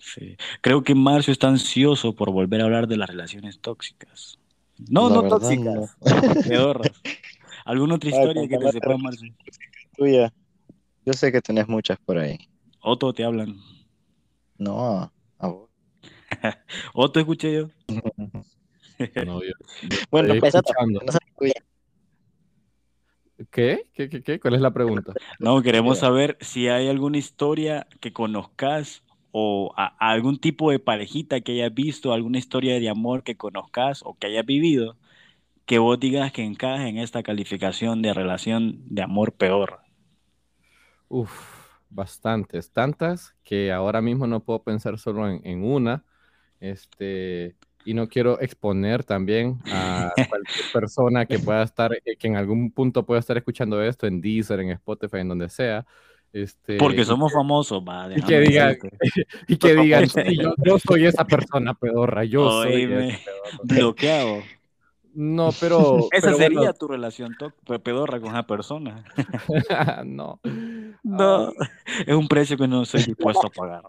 Sí. 0.00 0.36
Creo 0.60 0.82
que 0.82 0.94
Marcio 0.94 1.32
está 1.32 1.48
ansioso 1.48 2.14
por 2.14 2.30
volver 2.32 2.60
a 2.60 2.64
hablar 2.64 2.88
de 2.88 2.96
las 2.96 3.08
relaciones 3.08 3.60
tóxicas. 3.60 4.38
No, 4.88 5.10
no 5.10 5.28
tóxicas, 5.28 5.96
peorras. 6.48 6.90
¿Alguna 7.64 7.96
otra 7.96 8.10
historia 8.10 8.48
que 8.48 8.56
te 8.56 8.72
sepa, 8.72 8.96
Marcio? 8.96 9.32
Tuya. 9.96 10.32
Yo 11.04 11.12
sé 11.12 11.30
que 11.30 11.40
tenés 11.40 11.68
muchas 11.68 11.98
por 11.98 12.18
ahí. 12.18 12.38
Otto 12.80 13.12
te 13.12 13.24
hablan. 13.24 13.56
No, 14.56 15.12
a 15.38 15.48
vos. 15.48 15.70
Otto 16.94 17.20
escuché 17.20 17.52
yo. 17.52 17.68
no, 19.26 19.42
yo, 19.42 19.52
bueno, 20.10 20.34
no 20.34 20.40
¿Qué? 23.50 23.88
¿Qué, 23.94 24.08
qué, 24.10 24.22
qué? 24.22 24.38
¿Cuál 24.38 24.54
es 24.54 24.60
la 24.60 24.70
pregunta? 24.70 25.14
No, 25.38 25.62
queremos 25.62 25.98
saber 25.98 26.36
si 26.40 26.68
hay 26.68 26.88
alguna 26.88 27.16
historia 27.16 27.86
que 28.00 28.12
conozcas 28.12 29.02
o 29.32 29.72
a, 29.76 29.94
algún 29.98 30.38
tipo 30.38 30.70
de 30.70 30.78
parejita 30.78 31.40
que 31.40 31.52
hayas 31.52 31.74
visto, 31.74 32.12
alguna 32.12 32.38
historia 32.38 32.78
de 32.78 32.88
amor 32.88 33.22
que 33.22 33.36
conozcas 33.36 34.02
o 34.04 34.14
que 34.18 34.28
hayas 34.28 34.46
vivido, 34.46 34.96
que 35.66 35.78
vos 35.78 36.00
digas 36.00 36.32
que 36.32 36.44
encaje 36.44 36.88
en 36.88 36.98
esta 36.98 37.22
calificación 37.22 38.02
de 38.02 38.12
relación 38.12 38.82
de 38.86 39.02
amor 39.02 39.32
peor. 39.32 39.80
Uf, 41.08 41.60
bastantes, 41.90 42.72
tantas 42.72 43.34
que 43.42 43.72
ahora 43.72 44.00
mismo 44.00 44.26
no 44.26 44.40
puedo 44.40 44.62
pensar 44.62 44.98
solo 44.98 45.28
en, 45.28 45.64
una. 45.64 46.04
Este, 46.60 47.56
y 47.84 47.94
no 47.94 48.08
quiero 48.08 48.40
exponer 48.40 49.04
también 49.04 49.58
a 49.66 50.12
cualquier 50.28 50.64
persona 50.72 51.26
que 51.26 51.38
pueda 51.38 51.62
estar, 51.62 51.90
que 52.02 52.28
en 52.28 52.36
algún 52.36 52.70
punto 52.70 53.04
pueda 53.04 53.20
estar 53.20 53.36
escuchando 53.36 53.82
esto 53.82 54.06
en 54.06 54.20
Deezer, 54.20 54.60
en 54.60 54.70
Spotify, 54.70 55.18
en 55.18 55.28
donde 55.28 55.48
sea. 55.48 55.86
Este, 56.32 56.76
Porque 56.76 57.04
somos 57.04 57.32
famosos, 57.32 57.82
va. 57.82 58.08
Y 58.14 58.22
que 58.22 58.40
digan, 58.40 58.76
y 59.48 59.56
que 59.56 59.74
digan 59.82 60.06
yo, 60.64 60.78
soy 60.78 61.06
esa 61.06 61.26
persona 61.26 61.74
pedorra, 61.74 62.24
yo 62.24 62.62
soy 62.62 62.88
bloqueado. 63.64 64.42
No, 65.12 65.50
pero. 65.60 66.08
Esa 66.12 66.34
sería 66.34 66.72
tu 66.72 66.86
relación 66.86 67.36
pedorra 67.82 68.20
con 68.20 68.30
esa 68.30 68.46
persona. 68.46 69.04
no. 70.04 70.40
No. 71.02 71.52
Es 72.06 72.14
un 72.14 72.28
precio 72.28 72.56
que 72.56 72.68
no 72.68 72.82
estoy 72.82 73.02
dispuesto 73.02 73.48
a 73.48 73.50
pagar. 73.50 73.82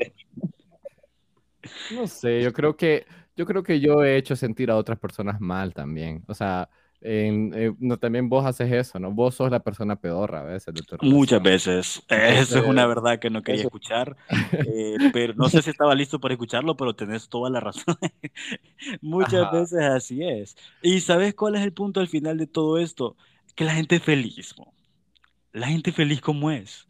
No 1.92 2.08
sé, 2.08 2.42
yo 2.42 2.52
creo 2.54 2.76
que 2.76 3.06
yo 3.36 3.46
creo 3.46 3.64
que 3.64 3.80
yo 3.80 4.04
he 4.04 4.18
hecho 4.18 4.36
sentir 4.36 4.72
a 4.72 4.78
otras 4.78 4.98
personas 4.98 5.40
mal 5.40 5.74
también. 5.74 6.24
O 6.28 6.34
sea, 6.34 6.70
eh, 7.04 7.74
no, 7.80 7.98
también 7.98 8.30
vos 8.30 8.46
haces 8.46 8.72
eso, 8.72 9.00
¿no? 9.00 9.12
Vos 9.12 9.34
sos 9.34 9.50
la 9.50 9.60
persona 9.60 9.96
pedorra 9.96 10.42
a 10.42 10.44
veces. 10.44 10.74
Muchas 11.02 11.42
veces. 11.42 12.04
Eso 12.10 12.60
es 12.60 12.66
una 12.66 12.86
verdad 12.86 13.18
que 13.18 13.32
no 13.32 13.42
quería 13.42 13.64
escuchar, 13.64 14.16
eh, 14.52 14.98
pero 15.12 15.34
no 15.34 15.50
sé 15.50 15.64
si 15.64 15.72
estaba 15.72 15.96
listo 15.96 16.20
para 16.20 16.36
escucharlo, 16.36 16.78
pero 16.78 16.96
tenés 16.96 17.28
toda 17.28 17.50
la 17.50 17.60
razón. 17.60 17.98
Muchas 19.02 19.52
veces 19.52 19.82
así 19.82 20.24
es. 20.24 20.56
¿Y 20.84 21.02
sabes 21.02 21.34
cuál 21.34 21.56
es 21.56 21.62
el 21.62 21.74
punto 21.74 22.00
al 22.00 22.08
final 22.08 22.38
de 22.38 22.48
todo 22.48 22.78
esto? 22.78 23.16
Que 23.56 23.64
la 23.64 23.74
gente 23.74 23.96
es 23.96 24.04
feliz. 24.04 24.54
La 25.52 25.68
gente 25.68 25.92
feliz 25.92 26.22
como 26.22 26.52
es. 26.52 26.88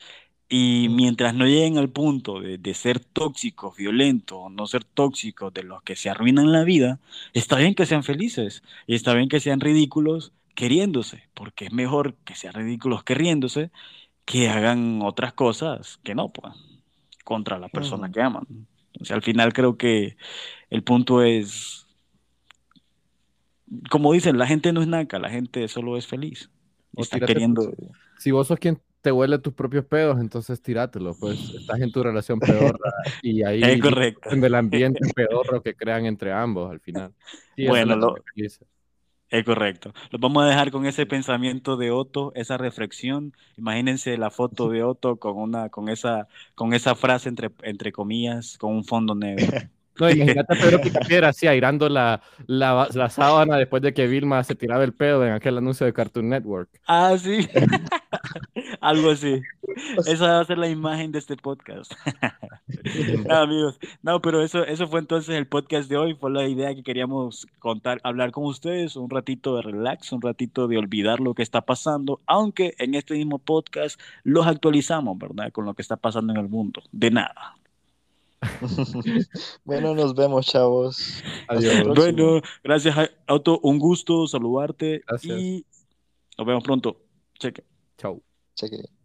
Y 0.53 0.89
mientras 0.89 1.33
no 1.33 1.45
lleguen 1.45 1.77
al 1.77 1.87
punto 1.87 2.41
de, 2.41 2.73
ser 2.73 2.99
tóxicos, 2.99 3.77
violentos, 3.77 4.51
no 4.51 4.67
ser 4.67 4.83
tóxicos, 4.83 5.53
de 5.53 5.63
los 5.63 5.81
que 5.81 5.95
se 5.95 6.09
arruinan 6.09 6.51
la 6.51 6.65
vida, 6.65 6.99
está 7.31 7.55
bien 7.55 7.73
que 7.73 7.85
sean 7.85 8.03
felices 8.03 8.61
y 8.85 8.95
está 8.95 9.13
bien 9.13 9.29
que 9.29 9.39
sean 9.39 9.61
ridículos 9.61 10.33
queriéndose, 10.53 11.23
porque 11.35 11.67
es 11.67 11.71
mejor 11.71 12.15
que 12.25 12.35
sean 12.35 12.53
ridículos 12.53 13.05
queriéndose 13.05 13.71
que 14.25 14.49
hagan 14.49 14.99
otras 15.03 15.31
cosas 15.31 16.01
que 16.03 16.15
no, 16.15 16.33
pues, 16.33 16.53
contra 17.23 17.57
la 17.57 17.69
persona 17.69 18.11
que 18.11 18.21
aman. 18.21 18.45
O 18.99 19.05
sea, 19.05 19.15
al 19.15 19.21
final 19.21 19.53
creo 19.53 19.77
que 19.77 20.17
el 20.69 20.83
punto 20.83 21.23
es, 21.23 21.87
como 23.89 24.11
dicen, 24.11 24.37
la 24.37 24.47
gente 24.47 24.73
no 24.73 24.81
es 24.81 24.87
naca, 24.87 25.17
la 25.17 25.29
gente 25.29 25.65
solo 25.69 25.95
es 25.95 26.07
feliz. 26.07 26.49
está 26.97 27.21
queriendo... 27.21 27.73
Si 28.17 28.31
vos 28.31 28.47
sos 28.47 28.59
quien 28.59 28.81
te 29.01 29.11
huele 29.11 29.39
tus 29.39 29.53
propios 29.53 29.85
pedos, 29.85 30.19
entonces 30.19 30.61
tirátelo, 30.61 31.15
pues 31.19 31.39
estás 31.55 31.81
en 31.81 31.91
tu 31.91 32.03
relación 32.03 32.39
pedorra 32.39 32.91
y 33.21 33.43
ahí 33.43 33.61
es 33.63 33.81
correcto. 33.81 34.29
en 34.29 34.43
el 34.43 34.55
ambiente 34.55 34.99
pedorro 35.15 35.61
que 35.61 35.75
crean 35.75 36.05
entre 36.05 36.31
ambos 36.31 36.71
al 36.71 36.79
final. 36.79 37.13
bueno, 37.57 37.95
lo, 37.95 38.15
es 39.31 39.45
correcto. 39.45 39.93
Lo 40.09 40.19
vamos 40.19 40.43
a 40.43 40.47
dejar 40.47 40.71
con 40.71 40.85
ese 40.85 41.05
pensamiento 41.05 41.77
de 41.77 41.89
Otto, 41.89 42.33
esa 42.35 42.57
reflexión. 42.57 43.33
Imagínense 43.55 44.17
la 44.17 44.29
foto 44.29 44.69
de 44.69 44.83
Otto 44.83 45.15
con 45.15 45.37
una, 45.37 45.69
con 45.69 45.87
esa, 45.87 46.27
con 46.53 46.73
esa 46.73 46.95
frase 46.95 47.29
entre, 47.29 47.49
entre 47.63 47.93
comillas, 47.93 48.57
con 48.57 48.73
un 48.73 48.83
fondo 48.83 49.15
negro. 49.15 49.47
No, 49.99 50.09
imagínate 50.09 50.53
a 50.53 50.57
Pedro 50.57 50.81
Picapiedra 50.81 51.27
así 51.29 51.47
airando 51.47 51.87
la, 51.89 52.21
la, 52.47 52.87
la, 52.93 53.09
sábana 53.09 53.57
después 53.57 53.83
de 53.83 53.93
que 53.93 54.07
Vilma 54.07 54.41
se 54.43 54.55
tiraba 54.55 54.83
el 54.83 54.93
pedo 54.93 55.27
en 55.27 55.33
aquel 55.33 55.57
anuncio 55.57 55.85
de 55.85 55.93
Cartoon 55.93 56.29
Network. 56.29 56.69
Ah, 56.87 57.15
sí. 57.19 57.47
Algo 58.81 59.11
así. 59.11 59.41
Esa 60.05 60.27
va 60.27 60.39
a 60.41 60.45
ser 60.45 60.57
la 60.57 60.67
imagen 60.67 61.11
de 61.11 61.19
este 61.19 61.37
podcast. 61.37 61.93
no, 63.27 63.35
amigos. 63.35 63.79
No, 64.01 64.21
pero 64.21 64.43
eso, 64.43 64.65
eso 64.65 64.87
fue 64.87 64.99
entonces 64.99 65.35
el 65.35 65.47
podcast 65.47 65.89
de 65.89 65.97
hoy. 65.97 66.15
Fue 66.15 66.31
la 66.31 66.47
idea 66.47 66.73
que 66.75 66.83
queríamos 66.83 67.47
contar, 67.59 67.99
hablar 68.03 68.31
con 68.31 68.45
ustedes, 68.45 68.95
un 68.95 69.09
ratito 69.09 69.55
de 69.55 69.63
relax, 69.63 70.11
un 70.11 70.21
ratito 70.21 70.67
de 70.67 70.77
olvidar 70.77 71.19
lo 71.19 71.33
que 71.33 71.43
está 71.43 71.61
pasando, 71.61 72.19
aunque 72.25 72.75
en 72.77 72.95
este 72.95 73.13
mismo 73.15 73.39
podcast 73.39 73.99
los 74.23 74.47
actualizamos, 74.47 75.17
¿verdad? 75.17 75.51
Con 75.51 75.65
lo 75.65 75.73
que 75.73 75.81
está 75.81 75.97
pasando 75.97 76.33
en 76.33 76.39
el 76.39 76.49
mundo. 76.49 76.81
De 76.91 77.11
nada. 77.11 77.55
bueno, 79.65 79.93
nos 79.93 80.15
vemos, 80.15 80.47
chavos. 80.47 81.23
Adiós. 81.47 81.87
Bueno, 81.95 82.41
gracias, 82.63 83.11
Auto. 83.27 83.59
Un 83.61 83.77
gusto 83.77 84.27
saludarte 84.27 85.03
y 85.23 85.65
nos 86.37 86.47
vemos 86.47 86.63
pronto. 86.63 86.97
Cheque. 87.37 87.70
Chao. 88.01 88.21
Cheque. 88.55 89.00